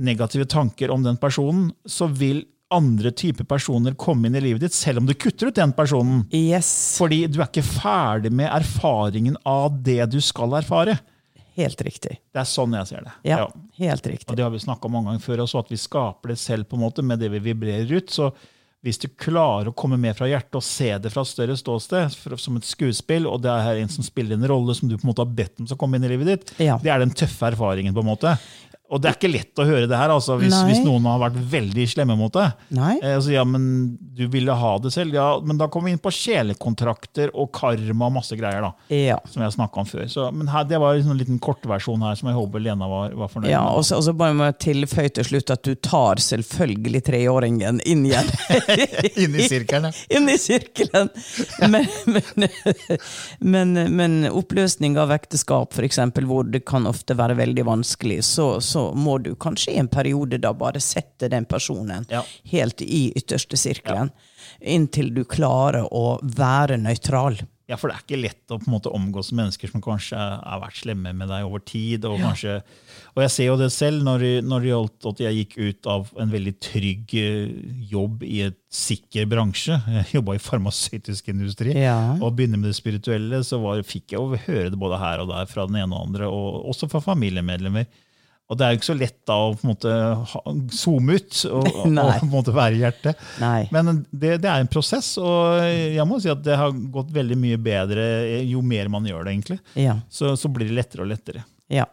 negative 0.00 0.46
tanker 0.50 0.90
om 0.94 1.02
den 1.04 1.18
personen, 1.20 1.70
så 1.86 2.08
vil 2.08 2.44
andre 2.72 3.10
typer 3.10 3.44
personer 3.50 3.96
komme 3.98 4.28
inn 4.30 4.36
i 4.38 4.40
livet 4.44 4.62
ditt, 4.62 4.72
selv 4.76 5.00
om 5.02 5.06
du 5.08 5.14
kutter 5.18 5.48
ut 5.50 5.56
den 5.58 5.72
personen. 5.74 6.22
Yes. 6.32 6.70
Fordi 7.00 7.24
du 7.26 7.40
er 7.42 7.48
ikke 7.48 7.64
ferdig 7.66 8.30
med 8.32 8.46
erfaringen 8.54 9.36
av 9.44 9.74
det 9.82 10.04
du 10.12 10.20
skal 10.22 10.54
erfare. 10.60 10.98
Helt 11.58 11.82
riktig. 11.82 12.14
Det 12.32 12.40
er 12.40 12.46
sånn 12.48 12.72
jeg 12.78 12.86
ser 12.92 13.02
det. 13.08 13.12
Ja, 13.26 13.38
Ja. 13.42 13.48
helt 13.82 14.06
Og 14.06 14.12
riktig. 14.12 14.36
det 14.38 14.44
har 14.46 14.50
vi 14.54 14.58
snakka 14.62 14.86
om 14.86 14.92
mange 14.92 15.10
ganger 15.10 15.20
før 15.26 15.42
også, 15.44 15.58
at 15.64 15.68
vi 15.74 15.76
skaper 15.82 16.28
det 16.28 16.38
selv 16.38 16.68
på 16.70 16.78
en 16.78 16.84
måte 16.86 17.02
med 17.04 17.18
det 17.18 17.28
vi 17.34 17.40
vibrerer 17.50 17.90
ut. 17.90 18.06
Så 18.08 18.30
hvis 18.86 18.96
du 19.02 19.08
klarer 19.08 19.66
å 19.68 19.74
komme 19.76 19.98
med 20.00 20.16
fra 20.16 20.26
hjertet 20.30 20.54
og 20.56 20.62
se 20.64 20.96
det 20.96 21.10
fra 21.12 21.20
et 21.26 21.28
større 21.28 21.56
ståsted, 21.58 22.38
som 22.38 22.56
et 22.56 22.64
skuespill, 22.64 23.26
og 23.28 23.42
det 23.42 23.50
er 23.50 23.82
en 23.82 23.88
som 23.92 24.04
spiller 24.06 24.38
en 24.38 24.46
rolle 24.48 24.74
som 24.78 24.88
du 24.88 24.96
på 24.96 25.04
en 25.04 25.10
måte 25.12 25.26
har 25.26 25.34
bedt 25.34 25.58
om 25.60 25.66
skal 25.66 25.76
komme 25.76 25.96
inn 25.98 26.04
i 26.04 26.08
livet 26.14 26.26
ditt, 26.30 26.54
Ja. 26.62 26.78
det 26.78 26.88
er 26.88 26.98
den 27.02 27.10
tøffe 27.10 27.50
erfaringen. 27.50 27.92
på 27.92 28.00
en 28.00 28.06
måte. 28.16 28.38
Og 28.90 28.98
det 29.00 29.10
er 29.12 29.14
ikke 29.18 29.28
lett 29.30 29.60
å 29.62 29.64
høre 29.68 29.86
det 29.86 29.94
her 29.98 30.10
altså, 30.10 30.34
hvis, 30.40 30.54
hvis 30.66 30.80
noen 30.82 31.04
har 31.06 31.20
vært 31.22 31.36
veldig 31.52 31.84
slemme 31.92 32.16
mot 32.18 32.32
deg. 32.34 32.56
Eh, 32.74 33.14
altså, 33.14 33.30
ja, 33.36 33.44
men 33.46 33.68
du 34.18 34.24
ville 34.32 34.50
ha 34.58 34.72
det 34.82 34.90
selv. 34.94 35.14
Ja, 35.14 35.28
men 35.46 35.60
da 35.60 35.68
kommer 35.70 35.86
vi 35.90 35.94
inn 35.94 36.02
på 36.02 36.10
sjelekontrakter 36.10 37.30
og 37.38 37.52
karma 37.54 38.08
og 38.08 38.16
masse 38.16 38.34
greier. 38.38 38.64
da 38.66 38.72
Ja. 38.96 39.18
som 39.30 39.44
jeg 39.44 39.54
snakka 39.54 39.80
om 39.84 39.86
før. 39.86 40.08
Så, 40.10 40.26
men 40.34 40.48
her, 40.50 40.64
Det 40.64 40.80
var 40.82 40.96
liksom 40.98 41.12
en 41.14 41.18
liten 41.22 41.38
kortversjon 41.38 42.02
her 42.02 42.18
som 42.18 42.28
jeg 42.32 42.36
håper 42.40 42.64
Lena 42.64 42.88
var, 42.90 43.14
var 43.14 43.30
fornøyd 43.30 43.50
Ja, 43.52 43.62
med. 43.64 43.78
og 43.78 43.84
så, 43.86 43.96
og 44.00 44.04
så 44.08 44.12
bare 44.16 44.34
må 44.34 44.44
jeg 44.50 44.58
tilføye 44.66 45.14
til 45.20 45.28
slutt 45.30 45.54
at 45.54 45.62
du 45.62 45.74
tar 45.76 46.16
selvfølgelig 46.26 47.04
treåringen 47.06 47.80
inn 47.86 48.04
igjen. 48.10 48.26
Inn 49.20 49.34
i 49.38 49.46
sirkelen, 49.48 49.90
ja. 49.90 50.04
inn 50.18 50.28
i 50.30 50.36
sirkelen. 50.40 51.10
Men, 51.70 51.86
men, 52.10 52.50
men, 53.38 53.72
men 53.96 54.18
oppløsning 54.30 54.98
av 55.00 55.12
ekteskap, 55.14 55.72
f.eks., 55.76 55.98
hvor 56.26 56.50
det 56.50 56.64
kan 56.68 56.86
ofte 56.90 57.16
være 57.18 57.36
veldig 57.38 57.64
vanskelig, 57.68 58.20
så, 58.26 58.50
så 58.64 58.79
må 58.96 59.18
du 59.22 59.32
kanskje 59.40 59.74
i 59.74 59.80
en 59.82 59.90
periode 59.92 60.40
da 60.42 60.52
bare 60.56 60.80
sette 60.84 61.30
den 61.32 61.46
personen 61.50 62.06
Ja. 62.10 62.24
helt 62.52 62.82
i 62.86 63.08
ytterste 63.16 63.56
sirkelen. 63.60 64.10
Inntil 64.60 65.12
du 65.14 65.24
klarer 65.24 65.86
å 65.90 66.18
være 66.22 66.76
nøytral. 66.80 67.40
Ja, 67.70 67.76
for 67.78 67.86
det 67.86 67.94
er 67.94 68.02
ikke 68.02 68.18
lett 68.18 68.50
å 68.50 68.56
på 68.58 68.66
en 68.66 68.72
måte 68.74 68.90
omgås 68.90 69.28
mennesker 69.30 69.70
som 69.70 69.78
kanskje 69.84 70.18
har 70.18 70.58
vært 70.58 70.80
slemme 70.80 71.12
med 71.14 71.28
deg 71.30 71.44
over 71.46 71.62
tid. 71.62 72.02
Og, 72.08 72.16
kanskje, 72.18 72.56
og 73.14 73.20
jeg 73.22 73.30
ser 73.30 73.46
jo 73.46 73.54
det 73.60 73.68
selv 73.70 74.02
når, 74.02 74.24
når 74.42 74.64
det 74.64 74.72
gjaldt 74.72 75.06
at 75.12 75.22
jeg 75.22 75.36
gikk 75.38 75.54
ut 75.68 75.88
av 75.94 76.10
en 76.18 76.32
veldig 76.34 76.54
trygg 76.66 77.14
eh, 77.20 77.52
jobb 77.92 78.24
i 78.26 78.40
et 78.48 78.58
sikker 78.74 79.30
bransje. 79.30 79.78
Jeg 80.00 80.16
jobba 80.18 80.34
i 80.34 80.42
farmasøytisk 80.42 81.30
industri. 81.30 81.76
Ja. 81.78 81.94
Og 82.18 82.34
begynne 82.40 82.58
med 82.58 82.72
det 82.72 82.78
spirituelle, 82.80 83.44
så 83.46 83.62
var, 83.62 83.84
fikk 83.86 84.16
jeg 84.16 84.18
jo 84.18 84.42
høre 84.48 84.74
det 84.74 84.82
både 84.82 84.98
her 85.06 85.22
og 85.22 85.30
der 85.30 85.46
fra 85.46 85.68
den 85.70 85.78
ene 85.84 85.94
og 85.94 86.08
andre, 86.10 86.26
og 86.26 86.66
også 86.74 86.90
fra 86.90 87.04
familiemedlemmer. 87.06 87.86
Og 88.50 88.58
det 88.58 88.66
er 88.66 88.72
jo 88.72 88.80
ikke 88.80 88.88
så 88.88 88.98
lett 88.98 89.18
da 89.30 89.36
å 89.38 89.52
på 89.54 89.62
en 89.62 89.70
måte 89.70 89.92
zoome 90.74 91.20
ut 91.20 91.40
og, 91.46 91.68
og, 91.86 91.86
på 91.86 92.26
en 92.26 92.32
måte 92.32 92.54
være 92.54 92.74
i 92.74 92.82
hjertet. 92.82 93.24
Nei. 93.38 93.62
Men 93.70 94.02
det, 94.10 94.40
det 94.42 94.50
er 94.50 94.64
en 94.64 94.70
prosess, 94.70 95.12
og 95.22 95.62
jeg 95.62 96.06
må 96.10 96.18
si 96.22 96.32
at 96.32 96.42
det 96.42 96.58
har 96.58 96.74
gått 96.92 97.14
veldig 97.14 97.38
mye 97.38 97.60
bedre 97.62 98.04
jo 98.42 98.62
mer 98.66 98.90
man 98.90 99.06
gjør 99.06 99.26
det. 99.28 99.36
egentlig. 99.36 99.60
Ja. 99.78 100.00
Så, 100.10 100.34
så 100.40 100.50
blir 100.50 100.70
det 100.70 100.80
lettere 100.82 101.06
og 101.06 101.12
lettere. 101.14 101.46
ja. 101.70 101.88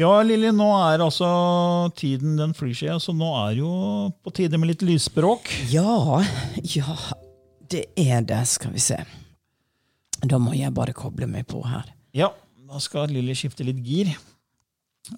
Ja, 0.00 0.14
Lilly, 0.24 0.48
nå 0.56 0.66
er 0.80 1.02
altså 1.04 1.28
tiden 1.98 2.38
den 2.38 2.54
flyr 2.56 2.72
seg, 2.78 3.00
så 3.04 3.12
nå 3.12 3.26
er 3.42 3.58
jo 3.58 3.70
på 4.24 4.32
tide 4.32 4.56
med 4.56 4.70
litt 4.70 4.84
lysspråk. 4.86 5.50
Ja, 5.68 6.22
ja, 6.64 6.94
det 7.68 7.82
er 8.00 8.24
det. 8.24 8.38
Skal 8.48 8.72
vi 8.72 8.80
se. 8.80 8.96
Da 10.24 10.40
må 10.40 10.54
jeg 10.56 10.72
bare 10.72 10.96
koble 10.96 11.28
meg 11.28 11.44
på 11.50 11.60
her. 11.68 11.90
Ja, 12.16 12.30
da 12.70 12.80
skal 12.80 13.12
Lilly 13.12 13.36
skifte 13.36 13.66
litt 13.66 13.82
gir. 13.84 14.14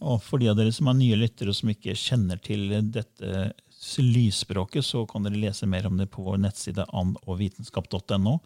Og 0.00 0.22
for 0.24 0.40
de 0.40 0.48
av 0.50 0.56
dere 0.58 0.72
som 0.74 0.88
er 0.90 0.98
nye 0.98 1.18
lyttere 1.18 1.52
og 1.52 1.58
som 1.58 1.70
ikke 1.72 1.96
kjenner 1.98 2.40
til 2.42 2.70
dette 2.94 3.52
lysspråket, 3.98 4.86
så 4.86 5.04
kan 5.10 5.26
dere 5.26 5.40
lese 5.42 5.66
mer 5.66 5.88
om 5.88 5.98
det 5.98 6.08
på 6.12 6.22
vår 6.24 6.38
nettside 6.44 6.86
andogvitenskap.no. 6.88 8.38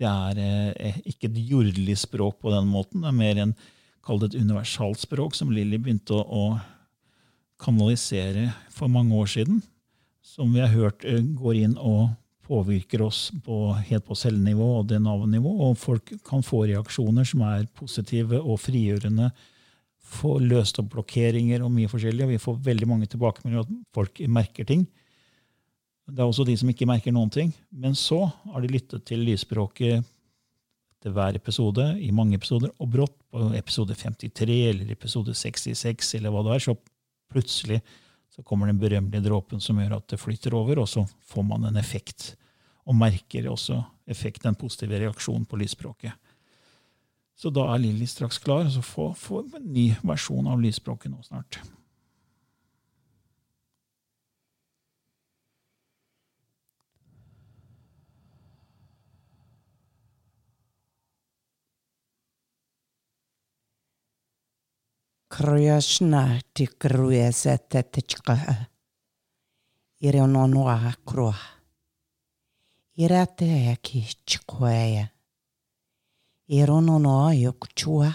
Det 0.00 0.08
er 0.08 0.40
eh, 0.40 1.00
ikke 1.08 1.28
et 1.28 1.40
jordelig 1.50 1.98
språk 2.04 2.38
på 2.40 2.52
den 2.54 2.68
måten. 2.72 3.02
Det 3.02 3.10
er 3.10 3.16
mer 3.16 3.40
en 3.42 3.54
kall 4.04 4.20
det 4.20 4.30
et 4.30 4.40
universalt 4.40 5.02
språk 5.02 5.36
som 5.36 5.50
Lilly 5.52 5.80
begynte 5.80 6.16
å, 6.16 6.24
å, 6.24 6.44
kanalisere 7.60 8.46
for 8.72 8.88
mange 8.88 9.12
år 9.12 9.28
siden. 9.28 9.58
Som 10.24 10.54
vi 10.54 10.62
har 10.62 10.72
hørt 10.72 11.04
eh, 11.04 11.20
går 11.20 11.58
inn 11.60 11.76
og 11.76 12.14
påvirker 12.50 13.04
oss 13.04 13.28
på, 13.44 13.74
helt 13.76 14.06
på 14.08 14.16
cellenivå 14.16 14.70
og 14.80 14.88
DNA-nivå. 14.90 15.52
Og 15.68 15.78
folk 15.78 16.14
kan 16.26 16.42
få 16.42 16.64
reaksjoner 16.70 17.28
som 17.28 17.44
er 17.46 17.68
positive 17.76 18.40
og 18.40 18.58
frigjørende. 18.64 19.28
Få 20.10 20.38
løst 20.42 20.80
opp 20.82 20.90
blokkeringer 20.94 21.62
og 21.64 21.72
mye 21.74 21.90
forskjellig. 21.90 22.26
Og 22.26 22.34
vi 22.34 22.42
får 22.42 22.62
veldig 22.70 22.88
mange 22.90 23.10
tilbakemeldinger 23.10 23.66
at 23.66 23.74
folk 23.94 24.22
merker 24.28 24.68
ting. 24.68 24.86
Det 26.10 26.18
er 26.18 26.26
også 26.26 26.46
de 26.48 26.56
som 26.58 26.70
ikke 26.72 26.88
merker 26.90 27.14
noen 27.14 27.30
ting. 27.32 27.52
Men 27.70 27.94
så 27.98 28.24
har 28.26 28.64
de 28.64 28.72
lyttet 28.72 29.06
til 29.06 29.22
lysspråket 29.26 30.06
til 31.00 31.14
hver 31.16 31.36
episode 31.38 31.84
i 32.02 32.10
mange 32.12 32.36
episoder, 32.36 32.72
og 32.76 32.90
brått 32.92 33.16
på 33.32 33.50
episode 33.56 33.96
53 33.96 34.56
eller 34.68 34.90
episode 34.92 35.32
66 35.32 36.16
eller 36.18 36.34
hva 36.34 36.42
det 36.44 36.56
er, 36.58 36.64
så 36.66 36.74
plutselig 37.32 37.78
så 38.30 38.44
kommer 38.46 38.68
den 38.68 38.78
berømmelige 38.80 39.24
dråpen 39.24 39.62
som 39.64 39.80
gjør 39.80 39.96
at 39.96 40.10
det 40.12 40.20
flytter 40.20 40.54
over, 40.58 40.82
og 40.82 40.88
så 40.90 41.06
får 41.32 41.46
man 41.46 41.64
en 41.70 41.80
effekt. 41.80 42.34
Og 42.84 42.96
merker 42.96 43.48
også 43.50 43.78
effekt, 44.10 44.44
den 44.44 44.58
positive 44.58 45.00
reaksjonen 45.00 45.46
på 45.48 45.58
lysspråket. 45.60 46.14
Så 47.40 47.48
da 47.48 47.62
er 47.72 47.80
Lilly 47.80 48.04
straks 48.04 48.36
klar, 48.44 48.66
og 48.68 48.72
så 48.74 48.82
får 49.16 49.44
vi 49.48 49.56
en 49.56 49.68
ny 49.72 49.84
versjon 50.04 50.48
av 50.52 50.60
lysspråket 50.60 51.08
nå 51.08 51.22
snart. 51.24 51.56
Kruyashna 65.32 66.26
ti 66.52 66.66
kruyese 66.66 67.56
tetechka. 67.72 68.36
Ire 70.04 70.20
ononoa 70.26 70.92
kroa. 71.08 71.38
Ire 73.00 73.24
te 73.32 73.78
ki 73.80 74.04
chikoeya. 76.50 76.62
Ire 76.62 76.72
ononoa 76.72 77.34
yokchua. 77.34 78.14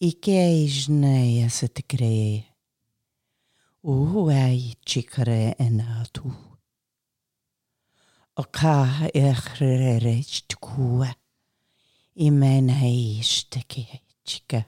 Ike 0.00 0.64
ijneya 0.64 1.50
se 1.50 1.68
te 1.68 1.82
kreye. 1.82 2.44
Uhuai 3.84 4.76
chikare 4.84 5.54
enatu. 5.58 6.32
Oka 8.36 9.10
echrere 9.14 10.22
chtkua. 10.22 11.14
Imena 12.16 12.74
ishteke 12.86 14.00
chika. 14.24 14.64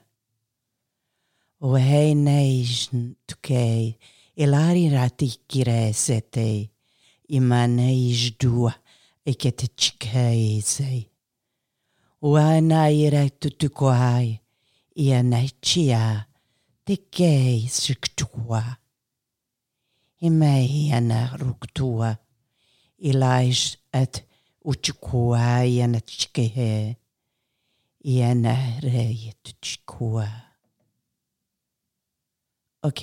O 1.61 1.77
hei 1.77 2.15
neijn 2.15 3.17
tukei, 3.27 3.99
ilari 4.37 4.91
ratikire 4.91 5.93
setei, 5.93 6.71
ima 7.29 7.67
neij 7.67 8.37
dua, 8.39 8.75
ike 9.25 9.51
te 9.53 9.67
chikei 9.77 10.61
sei. 10.63 11.14
O 12.27 12.37
ana 12.37 12.89
ira 12.89 13.29
tutukoai, 13.29 14.41
ia 14.97 15.19
nei 15.23 15.49
chia, 15.61 16.25
te 16.85 16.97
kei 16.97 17.69
siktua. 17.69 18.63
Imei 20.25 20.89
ana 20.97 21.37
ruktua, 21.37 22.17
lais 23.21 23.77
et 23.93 24.25
uchukua 24.65 25.67
iana 25.69 26.01
chikehe, 26.01 26.97
iana 28.15 28.55
reit 28.81 29.45
chikua. 29.61 30.29
Ok, 32.89 33.03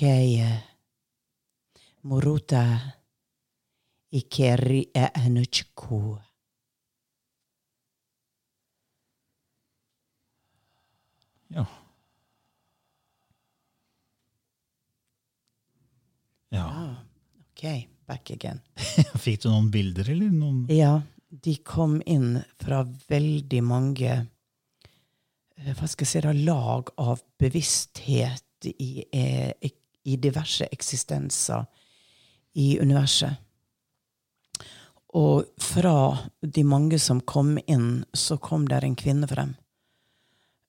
Ja. 11.54 11.66
Ja. 16.52 16.64
Ah, 16.64 16.94
ok, 17.40 17.88
back 18.06 18.30
again. 18.30 18.60
Fikk 19.24 19.42
du 19.42 19.48
noen 19.48 19.70
bilder, 19.72 20.10
eller? 20.12 20.32
Noen 20.32 20.66
Ja, 20.72 20.98
de 21.32 21.54
kom 21.64 22.00
inn 22.04 22.42
fra 22.60 22.82
veldig 23.08 23.62
mange 23.64 24.10
eh, 24.12 25.70
hva 25.78 25.88
skal 25.88 26.04
jeg 26.04 26.10
si, 26.10 26.24
da, 26.26 26.34
lag 26.36 26.92
av 27.00 27.22
bevissthet 27.40 28.68
i, 28.68 29.06
eh, 29.08 29.72
i 30.04 30.18
diverse 30.20 30.68
eksistenser 30.72 31.64
i 32.60 32.74
universet. 32.82 33.40
Og 35.16 35.48
fra 35.60 35.96
de 36.40 36.64
mange 36.64 36.98
som 37.00 37.20
kom 37.20 37.56
inn, 37.66 38.04
så 38.12 38.38
kom 38.40 38.68
der 38.68 38.84
en 38.84 38.96
kvinne 38.96 39.28
frem. 39.28 39.56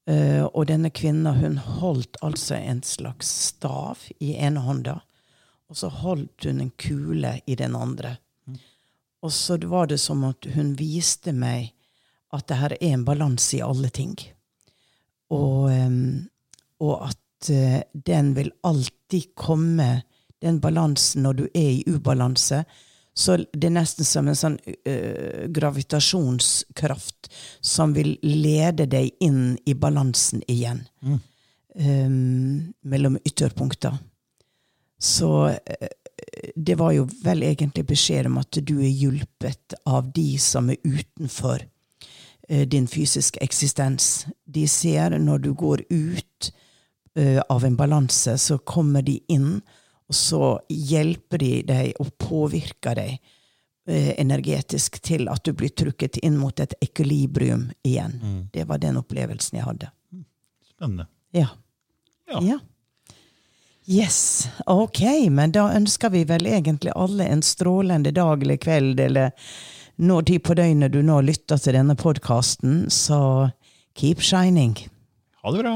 Eh, 0.09 0.43
og 0.43 0.67
denne 0.67 0.91
kvinna 0.91 1.31
hun 1.37 1.57
holdt 1.57 2.19
altså 2.21 2.57
en 2.57 2.81
slags 2.83 3.29
stav 3.47 4.01
i 4.19 4.33
ene 4.35 4.63
hånda, 4.65 4.97
og 5.71 5.79
så 5.79 5.89
holdt 6.03 6.47
hun 6.49 6.59
en 6.61 6.73
kule 6.75 7.37
i 7.47 7.55
den 7.55 7.75
andre. 7.75 8.17
Og 9.23 9.31
så 9.31 9.57
var 9.57 9.87
det 9.87 10.01
som 10.03 10.25
at 10.27 10.45
hun 10.55 10.73
viste 10.75 11.31
meg 11.31 11.71
at 12.35 12.47
det 12.49 12.59
her 12.59 12.75
er 12.75 12.87
en 12.91 13.05
balanse 13.07 13.55
i 13.57 13.63
alle 13.63 13.87
ting. 13.93 14.17
Og, 15.31 15.69
um, 15.71 16.25
og 16.83 17.05
at 17.07 17.49
uh, 17.53 17.79
den 17.93 18.33
vil 18.35 18.51
alltid 18.67 19.31
komme, 19.39 20.03
den 20.43 20.59
balansen 20.59 21.23
når 21.23 21.37
du 21.39 21.43
er 21.53 21.69
i 21.69 21.83
ubalanse. 21.87 22.63
Så 23.13 23.37
det 23.53 23.67
er 23.69 23.75
nesten 23.75 24.07
som 24.07 24.27
en 24.27 24.37
sånn 24.37 24.55
uh, 24.57 25.45
gravitasjonskraft 25.53 27.29
som 27.61 27.93
vil 27.93 28.15
lede 28.25 28.87
deg 28.89 29.13
inn 29.21 29.53
i 29.69 29.75
balansen 29.77 30.41
igjen. 30.49 30.81
Em, 31.75 32.73
mellom 32.81 33.17
ytterpunkter. 33.25 33.97
Så 34.99 35.47
uh, 35.49 35.87
det 36.55 36.75
var 36.75 36.91
jo 36.93 37.07
vel 37.23 37.43
egentlig 37.43 37.85
beskjed 37.89 38.29
om 38.29 38.37
at 38.41 38.59
du 38.61 38.75
er 38.77 38.91
hjulpet 38.91 39.73
av 39.89 40.11
de 40.13 40.37
som 40.37 40.69
er 40.69 40.77
utenfor 40.85 41.63
uh, 41.65 42.65
din 42.69 42.85
fysiske 42.87 43.41
eksistens. 43.41 44.27
De 44.45 44.67
ser 44.69 45.17
når 45.17 45.41
du 45.47 45.53
går 45.57 45.81
ut 45.89 46.51
uh, 47.17 47.41
av 47.49 47.65
en 47.65 47.77
balanse, 47.77 48.37
så 48.37 48.59
kommer 48.61 49.01
de 49.01 49.17
inn, 49.33 49.63
og 50.13 50.17
så 50.17 50.59
hjelper 50.69 51.41
de 51.41 51.53
deg 51.65 52.01
og 52.01 52.11
påvirker 52.21 52.99
deg 52.99 53.15
eh, 53.89 54.11
energetisk 54.21 54.99
til 55.01 55.25
at 55.31 55.41
du 55.45 55.55
blir 55.57 55.73
trukket 55.73 56.19
inn 56.21 56.37
mot 56.37 56.59
et 56.61 56.75
ekvilibrium 56.85 57.71
igjen. 57.81 58.19
Det 58.53 58.67
var 58.69 58.77
den 58.83 58.99
opplevelsen 59.01 59.57
jeg 59.57 59.65
hadde. 59.65 59.89
Spennende. 60.75 61.07
Ja. 61.33 61.49
Ja. 62.29 62.43
Ja. 62.45 62.59
Yes, 63.89 64.47
ok, 64.69 65.01
men 65.33 65.51
da 65.51 65.65
ønsker 65.75 66.13
vi 66.13 66.21
vel 66.29 66.45
egentlig 66.47 66.93
alle 66.95 67.25
en 67.27 67.41
strålende 67.43 68.13
dag 68.15 68.45
eller 68.45 68.61
kveld, 68.61 69.01
eller 69.01 69.33
når 69.99 70.29
tid 70.29 70.45
på 70.45 70.55
døgnet 70.55 70.93
du 70.93 71.01
nå 71.03 71.19
lytter 71.25 71.59
til 71.59 71.75
denne 71.75 71.97
podkasten, 71.99 72.85
så 72.87 73.49
keep 73.97 74.23
shining. 74.23 74.77
Ha 75.43 75.51
det 75.51 75.65
bra! 75.65 75.75